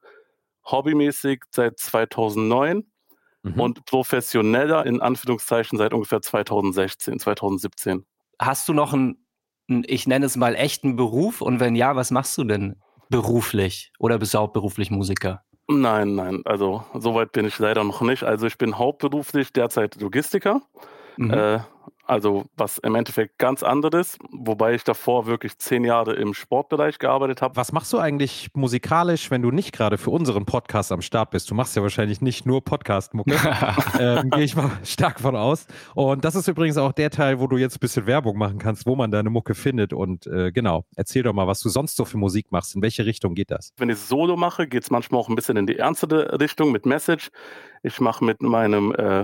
hobbymäßig 0.65 1.44
seit 1.52 1.78
2009 1.78 2.90
mhm. 3.43 3.60
und 3.60 3.86
professioneller 3.86 4.86
in 4.86 5.01
Anführungszeichen 5.01 5.77
seit 5.77 5.93
ungefähr 5.93 6.21
2016, 6.21 7.19
2017. 7.19 8.06
Hast 8.39 8.67
du 8.67 8.73
noch 8.73 8.93
einen, 8.93 9.17
ich 9.67 10.08
nenne 10.08 10.25
es 10.25 10.36
mal, 10.36 10.56
echten 10.56 10.95
Beruf? 10.95 11.41
Und 11.41 11.60
wenn 11.60 11.75
ja, 11.75 11.95
was 11.95 12.12
machst 12.12 12.38
du 12.38 12.43
denn 12.43 12.82
beruflich? 13.10 13.91
Oder 13.99 14.17
bist 14.17 14.34
du 14.34 14.39
hauptberuflich 14.39 14.89
Musiker? 14.89 15.43
Nein, 15.67 16.15
nein, 16.15 16.41
also 16.45 16.84
soweit 16.93 17.32
bin 17.32 17.45
ich 17.45 17.58
leider 17.60 17.84
noch 17.84 18.01
nicht. 18.01 18.23
Also 18.23 18.47
ich 18.47 18.58
bin 18.58 18.77
hauptberuflich 18.77 19.54
derzeit 19.54 19.99
Logistiker. 20.01 20.62
Mhm. 21.17 21.32
Äh, 21.32 21.60
also 22.12 22.43
was 22.58 22.78
im 22.80 22.95
Endeffekt 22.95 23.38
ganz 23.38 23.63
anderes, 23.63 24.17
wobei 24.32 24.74
ich 24.74 24.84
davor 24.84 25.28
wirklich 25.28 25.58
zehn 25.60 25.86
Jahre 25.86 26.12
im 26.13 26.34
Sportbereich 26.34 27.00
gearbeitet 27.00 27.41
habe. 27.41 27.56
Was 27.56 27.71
machst 27.71 27.93
du 27.93 28.00
eigentlich 28.00 28.50
musikalisch, 28.54 29.32
wenn 29.32 29.41
du 29.41 29.50
nicht 29.50 29.71
gerade 29.71 29.97
für 29.97 30.10
unseren 30.10 30.45
Podcast 30.45 30.91
am 30.91 31.02
Start 31.02 31.32
bist? 31.32 31.50
Du 31.50 31.56
machst 31.56 31.74
ja 31.78 31.82
wahrscheinlich 31.82 32.19
nicht 32.19 32.45
nur 32.45 32.65
Podcast-Mucke, 32.65 33.39
ähm, 34.00 34.30
gehe 34.30 34.43
ich 34.43 34.58
mal 34.58 34.71
stark 34.84 35.21
von 35.21 35.38
aus. 35.38 35.67
Und 35.95 36.26
das 36.26 36.36
ist 36.36 36.50
übrigens 36.50 36.78
auch 36.78 36.91
der 36.91 37.12
Teil, 37.12 37.39
wo 37.39 37.47
du 37.47 37.56
jetzt 37.56 37.78
ein 37.78 37.80
bisschen 37.80 38.06
Werbung 38.08 38.38
machen 38.38 38.58
kannst, 38.58 38.86
wo 38.86 38.97
man 38.97 39.10
deine 39.10 39.30
Mucke 39.30 39.56
findet. 39.56 39.93
Und 39.93 40.28
äh, 40.28 40.52
genau, 40.52 40.84
erzähl 40.97 41.24
doch 41.24 41.32
mal, 41.32 41.47
was 41.47 41.62
du 41.62 41.69
sonst 41.69 41.95
so 41.95 42.04
für 42.04 42.17
Musik 42.17 42.52
machst. 42.52 42.76
In 42.76 42.82
welche 42.82 43.06
Richtung 43.06 43.36
geht 43.36 43.52
das? 43.52 43.71
Wenn 43.78 43.89
ich 43.89 44.00
Solo 44.00 44.36
mache, 44.36 44.67
geht 44.67 44.84
es 44.84 44.91
manchmal 44.91 45.21
auch 45.21 45.30
ein 45.30 45.36
bisschen 45.36 45.56
in 45.56 45.65
die 45.65 45.78
ernste 45.78 46.41
Richtung 46.41 46.74
mit 46.74 46.86
Message. 46.86 47.30
Ich 47.84 48.02
mache 48.02 48.26
mit 48.26 48.41
meinem 48.41 48.93
äh, 48.95 49.24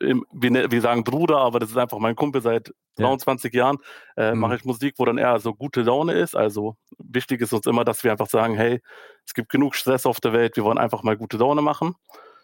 wir, 0.00 0.70
wir 0.70 0.80
sagen 0.80 1.04
Bruder, 1.04 1.38
aber 1.38 1.58
das 1.58 1.70
ist 1.70 1.76
einfach 1.76 1.98
mein 1.98 2.16
Kumpel 2.16 2.40
seit 2.42 2.72
23 2.96 3.52
ja. 3.52 3.60
Jahren, 3.64 3.78
äh, 4.16 4.32
mhm. 4.32 4.40
mache 4.40 4.56
ich 4.56 4.64
Musik, 4.64 4.94
wo 4.98 5.04
dann 5.04 5.18
eher 5.18 5.38
so 5.40 5.54
gute 5.54 5.82
Laune 5.82 6.14
ist. 6.14 6.36
Also 6.36 6.76
wichtig 6.98 7.40
ist 7.40 7.52
uns 7.52 7.66
immer, 7.66 7.84
dass 7.84 8.04
wir 8.04 8.12
einfach 8.12 8.28
sagen, 8.28 8.54
hey, 8.54 8.80
es 9.26 9.34
gibt 9.34 9.50
genug 9.50 9.74
Stress 9.74 10.06
auf 10.06 10.20
der 10.20 10.32
Welt, 10.32 10.56
wir 10.56 10.64
wollen 10.64 10.78
einfach 10.78 11.02
mal 11.02 11.16
gute 11.16 11.36
Laune 11.36 11.62
machen. 11.62 11.94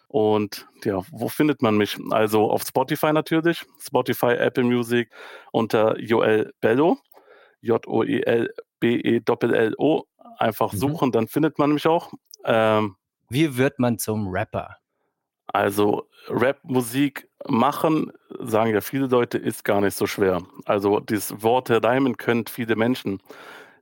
Und 0.08 0.68
ja, 0.84 1.00
wo 1.10 1.28
findet 1.28 1.60
man 1.62 1.76
mich? 1.76 1.98
Also 2.10 2.50
auf 2.50 2.62
Spotify 2.62 3.12
natürlich, 3.12 3.64
Spotify, 3.80 4.34
Apple 4.34 4.64
Music 4.64 5.10
unter 5.50 5.98
Joel 5.98 6.52
Bello, 6.60 6.98
J-O-E-L-B-E-L-L-O. 7.62 8.54
Einfach 10.38 10.72
mhm. 10.72 10.76
suchen, 10.78 11.12
dann 11.12 11.28
findet 11.28 11.58
man 11.58 11.72
mich 11.72 11.86
auch. 11.86 12.12
Ähm, 12.44 12.96
Wie 13.28 13.56
wird 13.56 13.78
man 13.78 13.98
zum 13.98 14.28
Rapper? 14.28 14.76
Also 15.54 16.08
Rap-Musik 16.28 17.28
machen, 17.46 18.10
sagen 18.40 18.74
ja 18.74 18.80
viele 18.80 19.06
Leute, 19.06 19.38
ist 19.38 19.64
gar 19.64 19.80
nicht 19.80 19.96
so 19.96 20.04
schwer. 20.04 20.42
Also 20.64 20.98
dieses 20.98 21.44
Worte 21.44 21.80
reimen 21.80 22.16
können 22.16 22.46
viele 22.48 22.74
Menschen. 22.74 23.20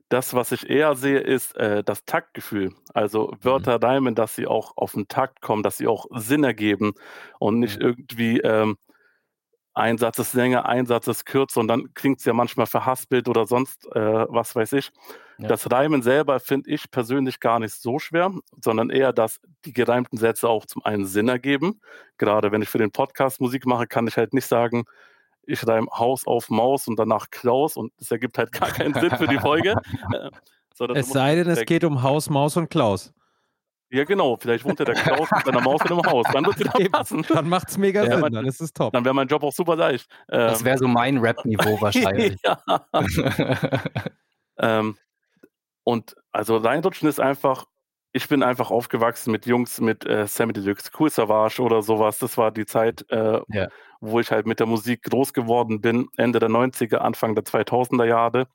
Das, 0.07 0.35
was 0.35 0.51
ich 0.51 0.69
eher 0.69 0.93
sehe, 0.93 1.19
ist 1.19 1.57
äh, 1.57 1.83
das 1.83 2.05
Taktgefühl. 2.05 2.75
Also. 2.93 3.33
Wörter 3.41 3.79
mhm. 3.79 3.83
reimen, 3.85 4.15
dass 4.15 4.35
sie 4.35 4.45
auch 4.45 4.73
auf 4.75 4.91
den 4.91 5.07
Takt 5.07 5.41
kommen, 5.41 5.63
dass 5.63 5.77
sie 5.77 5.87
auch 5.87 6.05
Sinn 6.11 6.43
ergeben 6.43 6.93
und 7.39 7.57
nicht 7.57 7.79
mhm. 7.79 7.85
irgendwie 7.87 8.39
ähm, 8.41 8.77
ein 9.73 9.97
Satz 9.97 10.19
ist 10.19 10.33
länger, 10.33 10.67
ein 10.67 10.85
Satz 10.85 11.07
ist 11.07 11.25
kürzer 11.25 11.59
und 11.59 11.67
dann 11.67 11.93
klingt 11.93 12.19
es 12.19 12.25
ja 12.25 12.33
manchmal 12.33 12.67
verhaspelt 12.67 13.27
oder 13.27 13.47
sonst 13.47 13.87
äh, 13.95 14.25
was 14.29 14.55
weiß 14.55 14.73
ich. 14.73 14.91
Ja. 15.39 15.47
Das 15.47 15.71
Reimen 15.71 16.03
selber 16.03 16.39
finde 16.39 16.69
ich 16.69 16.91
persönlich 16.91 17.39
gar 17.39 17.59
nicht 17.59 17.73
so 17.73 17.97
schwer, 17.97 18.31
sondern 18.61 18.91
eher, 18.91 19.13
dass 19.13 19.39
die 19.65 19.73
gereimten 19.73 20.17
Sätze 20.17 20.47
auch 20.47 20.65
zum 20.65 20.85
einen 20.85 21.05
Sinn 21.05 21.27
ergeben. 21.27 21.81
Gerade 22.17 22.51
wenn 22.51 22.61
ich 22.61 22.69
für 22.69 22.77
den 22.77 22.91
Podcast 22.91 23.41
Musik 23.41 23.65
mache, 23.65 23.87
kann 23.87 24.07
ich 24.07 24.15
halt 24.15 24.33
nicht 24.33 24.45
sagen, 24.45 24.85
ich 25.45 25.67
reime 25.67 25.87
Haus 25.91 26.27
auf 26.27 26.49
Maus 26.49 26.87
und 26.87 26.97
danach 26.97 27.29
Klaus 27.31 27.75
und 27.75 27.91
das 27.97 28.11
ergibt 28.11 28.37
halt 28.37 28.51
gar 28.51 28.69
keinen 28.69 28.93
Sinn 28.93 29.11
für 29.11 29.27
die 29.27 29.39
Folge. 29.39 29.75
Äh, 30.79 30.85
es 30.95 31.09
sei 31.09 31.35
denn, 31.35 31.47
es 31.47 31.65
geht 31.65 31.83
um 31.83 32.01
Haus, 32.01 32.31
Maus 32.31 32.57
und 32.57 32.67
Klaus. 32.67 33.13
Ja, 33.93 34.05
genau. 34.05 34.37
Vielleicht 34.37 34.65
wohnt 34.65 34.79
ja 34.79 34.85
der 34.85 34.95
Klaus 34.95 35.29
mit 35.29 35.45
seiner 35.45 35.61
Maus 35.61 35.79
in 35.85 35.91
einem 35.91 36.03
Haus. 36.03 36.25
Dann 36.33 36.43
wird 36.47 36.59
es 36.59 36.61
wieder 36.61 36.71
passen. 36.91 37.23
Dann 37.29 37.47
macht 37.47 37.69
es 37.69 37.77
mega 37.77 38.03
ja, 38.03 38.19
Sinn. 38.19 38.33
Dann 38.33 38.45
ist 38.47 38.59
es 38.59 38.73
top. 38.73 38.91
Dann 38.91 39.05
wäre 39.05 39.13
mein 39.13 39.27
Job 39.27 39.43
auch 39.43 39.53
super 39.53 39.75
leicht. 39.75 40.09
Ähm, 40.31 40.39
das 40.39 40.65
wäre 40.65 40.79
so 40.79 40.87
mein 40.87 41.17
Rap-Niveau 41.19 41.79
wahrscheinlich. 41.79 42.35
ähm, 44.57 44.97
und 45.83 46.15
also 46.31 46.57
reinrutschen 46.57 47.07
ist 47.07 47.19
einfach, 47.19 47.67
ich 48.13 48.27
bin 48.27 48.41
einfach 48.41 48.71
aufgewachsen 48.71 49.31
mit 49.31 49.45
Jungs 49.45 49.79
mit 49.79 50.07
äh, 50.07 50.25
Sammy 50.25 50.53
Deluxe, 50.53 50.89
Cool 50.97 51.11
Savage 51.11 51.61
oder 51.61 51.83
sowas. 51.83 52.17
Das 52.17 52.35
war 52.35 52.49
die 52.49 52.65
Zeit, 52.65 53.05
äh, 53.11 53.41
ja. 53.49 53.67
wo 54.01 54.19
ich 54.19 54.31
halt 54.31 54.47
mit 54.47 54.59
der 54.59 54.65
Musik 54.65 55.03
groß 55.03 55.33
geworden 55.33 55.81
bin, 55.81 56.07
Ende 56.17 56.39
der 56.39 56.49
90er, 56.49 56.95
Anfang 56.95 57.35
der 57.35 57.43
2000er 57.43 58.05
Jahre. 58.05 58.47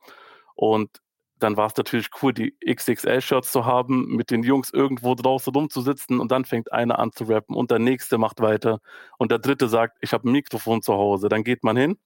Und 0.57 0.91
dann 1.39 1.57
war 1.57 1.67
es 1.67 1.77
natürlich 1.77 2.09
cool, 2.23 2.33
die 2.33 2.57
XXL-Shirts 2.67 3.53
zu 3.53 3.65
haben, 3.65 4.15
mit 4.17 4.31
den 4.31 4.43
Jungs 4.43 4.71
irgendwo 4.71 5.15
draußen 5.15 5.53
rumzusitzen 5.53 6.21
und 6.21 6.33
dann 6.33 6.45
fängt 6.45 6.73
einer 6.73 6.99
an 6.99 7.13
zu 7.13 7.25
rappen 7.25 7.55
und 7.55 7.71
der 7.71 7.79
nächste 7.79 8.19
macht 8.19 8.41
weiter 8.41 8.81
und 9.19 9.31
der 9.31 9.39
dritte 9.39 9.69
sagt, 9.69 9.99
ich 10.01 10.13
habe 10.13 10.29
ein 10.29 10.33
Mikrofon 10.33 10.83
zu 10.83 10.95
Hause. 10.95 11.29
Dann 11.29 11.45
geht 11.45 11.65
man 11.65 11.77
hin 11.77 11.99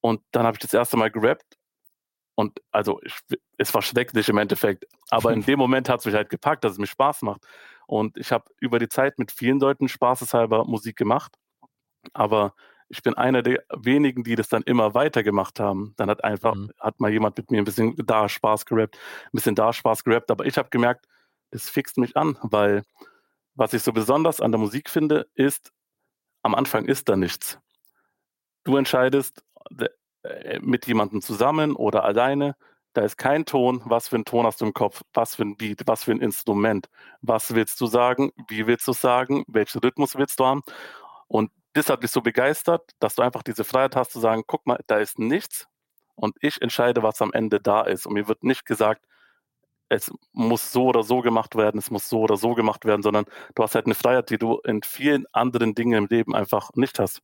und 0.00 0.20
dann 0.32 0.46
habe 0.46 0.56
ich 0.56 0.60
das 0.60 0.74
erste 0.74 0.96
Mal 0.96 1.10
gerappt 1.10 1.56
und 2.34 2.60
also 2.70 3.00
ich, 3.02 3.14
es 3.58 3.72
war 3.74 3.82
schrecklich 3.82 4.28
im 4.28 4.38
Endeffekt, 4.38 4.86
aber 5.10 5.32
in 5.32 5.42
dem 5.46 5.58
Moment 5.58 5.88
hat 5.88 6.00
es 6.00 6.06
mich 6.06 6.14
halt 6.14 6.30
gepackt, 6.30 6.64
dass 6.64 6.72
es 6.72 6.78
mir 6.78 6.86
Spaß 6.86 7.22
macht 7.22 7.42
und 7.86 8.16
ich 8.16 8.32
habe 8.32 8.44
über 8.60 8.78
die 8.78 8.88
Zeit 8.88 9.18
mit 9.18 9.32
vielen 9.32 9.60
Leuten 9.60 9.88
spaßeshalber 9.88 10.64
Musik 10.64 10.96
gemacht, 10.96 11.34
aber 12.12 12.54
ich 12.88 13.02
bin 13.02 13.14
einer 13.14 13.42
der 13.42 13.62
wenigen, 13.74 14.24
die 14.24 14.34
das 14.34 14.48
dann 14.48 14.62
immer 14.62 14.94
weiter 14.94 15.22
gemacht 15.22 15.60
haben. 15.60 15.94
Dann 15.96 16.08
hat 16.08 16.24
einfach, 16.24 16.54
mhm. 16.54 16.72
hat 16.78 17.00
mal 17.00 17.10
jemand 17.10 17.36
mit 17.36 17.50
mir 17.50 17.58
ein 17.58 17.64
bisschen 17.64 17.94
da 17.96 18.28
Spaß 18.28 18.64
gerappt, 18.66 18.96
ein 19.26 19.30
bisschen 19.32 19.54
da 19.54 19.72
Spaß 19.72 20.04
gerappt, 20.04 20.30
aber 20.30 20.46
ich 20.46 20.56
habe 20.56 20.70
gemerkt, 20.70 21.06
das 21.50 21.68
fixt 21.68 21.98
mich 21.98 22.16
an, 22.16 22.38
weil 22.42 22.82
was 23.54 23.72
ich 23.72 23.82
so 23.82 23.92
besonders 23.92 24.40
an 24.40 24.52
der 24.52 24.60
Musik 24.60 24.88
finde, 24.88 25.26
ist, 25.34 25.72
am 26.42 26.54
Anfang 26.54 26.84
ist 26.84 27.08
da 27.08 27.16
nichts. 27.16 27.58
Du 28.64 28.76
entscheidest 28.76 29.44
äh, 30.22 30.60
mit 30.60 30.86
jemandem 30.86 31.22
zusammen 31.22 31.74
oder 31.74 32.04
alleine, 32.04 32.54
da 32.92 33.02
ist 33.02 33.18
kein 33.18 33.44
Ton, 33.44 33.82
was 33.84 34.08
für 34.08 34.16
ein 34.16 34.24
Ton 34.24 34.46
hast 34.46 34.60
du 34.60 34.66
im 34.66 34.72
Kopf, 34.72 35.02
was 35.12 35.34
für 35.34 35.42
ein 35.42 35.56
Beat, 35.56 35.82
was 35.86 36.04
für 36.04 36.12
ein 36.12 36.20
Instrument, 36.20 36.88
was 37.20 37.54
willst 37.54 37.80
du 37.80 37.86
sagen, 37.86 38.32
wie 38.48 38.66
willst 38.66 38.86
du 38.88 38.92
sagen, 38.92 39.44
welchen 39.46 39.80
Rhythmus 39.80 40.16
willst 40.16 40.40
du 40.40 40.46
haben. 40.46 40.62
Und 41.26 41.50
das 41.78 41.90
hat 41.90 42.02
mich 42.02 42.10
so 42.10 42.20
begeistert, 42.20 42.90
dass 42.98 43.14
du 43.14 43.22
einfach 43.22 43.42
diese 43.42 43.64
Freiheit 43.64 43.96
hast 43.96 44.12
zu 44.12 44.20
sagen, 44.20 44.42
guck 44.46 44.66
mal, 44.66 44.80
da 44.86 44.98
ist 44.98 45.18
nichts 45.18 45.66
und 46.16 46.36
ich 46.40 46.60
entscheide, 46.60 47.02
was 47.02 47.22
am 47.22 47.32
Ende 47.32 47.60
da 47.60 47.82
ist. 47.82 48.06
Und 48.06 48.14
mir 48.14 48.28
wird 48.28 48.42
nicht 48.42 48.66
gesagt, 48.66 49.04
es 49.88 50.12
muss 50.32 50.72
so 50.72 50.86
oder 50.86 51.02
so 51.02 51.22
gemacht 51.22 51.56
werden, 51.56 51.78
es 51.78 51.90
muss 51.90 52.08
so 52.08 52.20
oder 52.20 52.36
so 52.36 52.54
gemacht 52.54 52.84
werden, 52.84 53.02
sondern 53.02 53.24
du 53.54 53.62
hast 53.62 53.74
halt 53.74 53.86
eine 53.86 53.94
Freiheit, 53.94 54.28
die 54.30 54.38
du 54.38 54.58
in 54.64 54.82
vielen 54.82 55.24
anderen 55.32 55.74
Dingen 55.74 56.04
im 56.04 56.06
Leben 56.06 56.34
einfach 56.34 56.70
nicht 56.74 56.98
hast. 56.98 57.22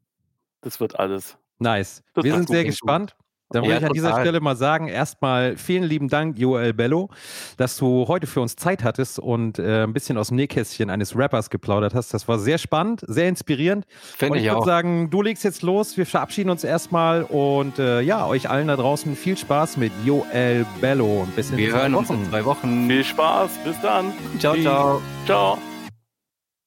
Das 0.63 0.81
wird 0.81 0.99
alles. 0.99 1.37
Nice. 1.59 2.03
Das 2.15 2.25
Wir 2.25 2.35
sind 2.35 2.49
sehr 2.49 2.65
gespannt. 2.65 3.17
Dann 3.55 3.65
ja, 3.65 3.71
will 3.71 3.79
ich 3.79 3.85
an 3.85 3.93
dieser 3.93 4.21
Stelle 4.21 4.41
mal 4.41 4.57
sagen, 4.57 4.89
erstmal 4.89 5.57
vielen 5.57 5.85
lieben 5.85 6.09
Dank, 6.09 6.39
Joel 6.39 6.73
Bello, 6.73 7.11
dass 7.57 7.77
du 7.77 8.07
heute 8.09 8.27
für 8.27 8.41
uns 8.41 8.57
Zeit 8.57 8.83
hattest 8.83 9.19
und 9.19 9.59
äh, 9.59 9.85
ein 9.85 9.93
bisschen 9.93 10.19
aus 10.19 10.29
dem 10.29 10.37
Nähkästchen 10.37 10.91
eines 10.91 11.17
Rappers 11.17 11.51
geplaudert 11.51 11.95
hast. 11.95 12.13
Das 12.13 12.27
war 12.27 12.39
sehr 12.39 12.59
spannend, 12.59 13.05
sehr 13.07 13.29
inspirierend. 13.29 13.87
Finde 14.17 14.39
ich, 14.39 14.47
ich 14.47 14.51
würde 14.51 14.67
sagen, 14.67 15.11
du 15.11 15.23
legst 15.23 15.45
jetzt 15.45 15.63
los, 15.63 15.97
wir 15.97 16.07
verabschieden 16.07 16.51
uns 16.51 16.65
erstmal 16.65 17.23
und 17.23 17.79
äh, 17.79 18.01
ja, 18.01 18.27
euch 18.27 18.51
allen 18.51 18.69
da 18.69 18.77
draußen 18.77 19.15
viel 19.17 19.37
Spaß 19.37 19.77
mit 19.77 19.93
Joel 20.05 20.67
Bello. 20.81 21.27
Bis 21.37 21.51
in 21.51 21.57
wir 21.57 21.73
hören 21.73 21.93
Wochen. 21.93 21.99
uns 22.01 22.11
in 22.11 22.31
zwei 22.31 22.45
Wochen. 22.45 22.89
Viel 22.89 23.05
Spaß, 23.05 23.51
bis 23.65 23.81
dann. 23.81 24.13
Ciao, 24.39 24.57
ciao. 24.57 25.01
Ciao. 25.27 25.59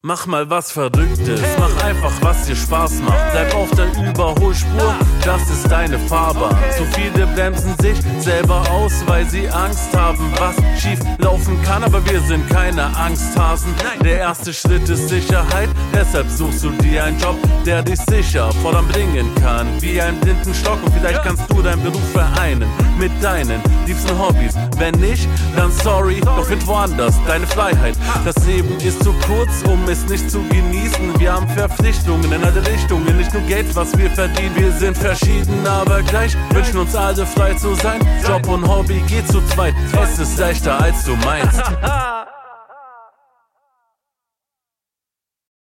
Mach 0.07 0.25
mal 0.25 0.49
was 0.49 0.71
Verrücktes, 0.71 1.41
mach 1.59 1.83
einfach 1.83 2.13
was 2.21 2.45
dir 2.45 2.55
Spaß 2.55 3.01
macht. 3.01 3.31
Bleib 3.33 3.53
auf 3.53 3.69
der 3.71 3.87
Überholspur, 4.09 4.95
das 5.25 5.49
ist 5.49 5.69
deine 5.69 5.99
Fahrbahn. 5.99 6.55
Zu 6.77 6.85
viele 6.97 7.27
bremsen 7.27 7.75
sich 7.81 7.97
selber 8.19 8.63
aus, 8.71 8.93
weil 9.05 9.29
sie 9.29 9.49
Angst 9.49 9.93
haben, 9.93 10.31
was 10.39 10.55
schief 10.81 10.99
laufen 11.17 11.61
kann. 11.63 11.83
Aber 11.83 12.01
wir 12.09 12.21
sind 12.21 12.49
keine 12.49 12.83
Angsthasen. 12.95 13.75
Der 14.01 14.19
erste 14.19 14.53
Schritt 14.53 14.87
ist 14.87 15.09
Sicherheit, 15.09 15.67
deshalb 15.93 16.29
suchst 16.29 16.63
du 16.63 16.69
dir 16.69 17.03
einen 17.03 17.19
Job, 17.19 17.35
der 17.65 17.83
dich 17.83 17.99
sicher 17.99 18.49
voranbringen 18.61 19.35
kann. 19.43 19.67
Wie 19.81 19.99
ein 19.99 20.17
blinden 20.21 20.53
Stock 20.53 20.81
und 20.85 20.93
vielleicht 20.93 21.21
kannst 21.23 21.43
du 21.51 21.61
deinen 21.61 21.83
Beruf 21.83 22.11
vereinen 22.13 22.69
mit 22.97 23.11
deinen 23.21 23.61
liebsten 23.85 24.17
Hobbys. 24.17 24.55
Wenn 24.77 24.95
nicht, 25.01 25.27
dann 25.57 25.69
sorry, 25.71 26.21
doch 26.21 26.45
find 26.45 26.65
woanders 26.65 27.15
deine 27.27 27.45
Freiheit. 27.45 27.95
Das 28.23 28.37
Leben 28.45 28.77
ist 28.79 29.03
zu 29.03 29.13
kurz, 29.27 29.63
um 29.69 29.83
es 29.89 29.96
es 29.97 30.09
nicht 30.09 30.31
zu 30.31 30.41
genießen. 30.43 31.19
Wir 31.19 31.33
haben 31.33 31.47
Verpflichtungen 31.49 32.31
in 32.31 32.43
alle 32.43 32.65
Richtungen, 32.65 33.17
nicht 33.17 33.33
nur 33.33 33.43
Geld, 33.43 33.75
was 33.75 33.97
wir 33.97 34.09
verdienen. 34.11 34.55
Wir 34.55 34.71
sind 34.71 34.97
verschieden, 34.97 35.65
aber 35.67 36.01
gleich 36.03 36.35
wünschen 36.51 36.77
uns 36.77 36.95
alle 36.95 37.25
frei 37.25 37.53
zu 37.53 37.75
sein. 37.75 38.01
Job 38.27 38.47
und 38.47 38.67
Hobby 38.67 39.01
geht 39.07 39.27
zu 39.27 39.41
zweit, 39.47 39.73
es 40.01 40.19
ist 40.19 40.37
leichter 40.37 40.79
als 40.79 41.03
du 41.05 41.15
meinst. 41.15 41.61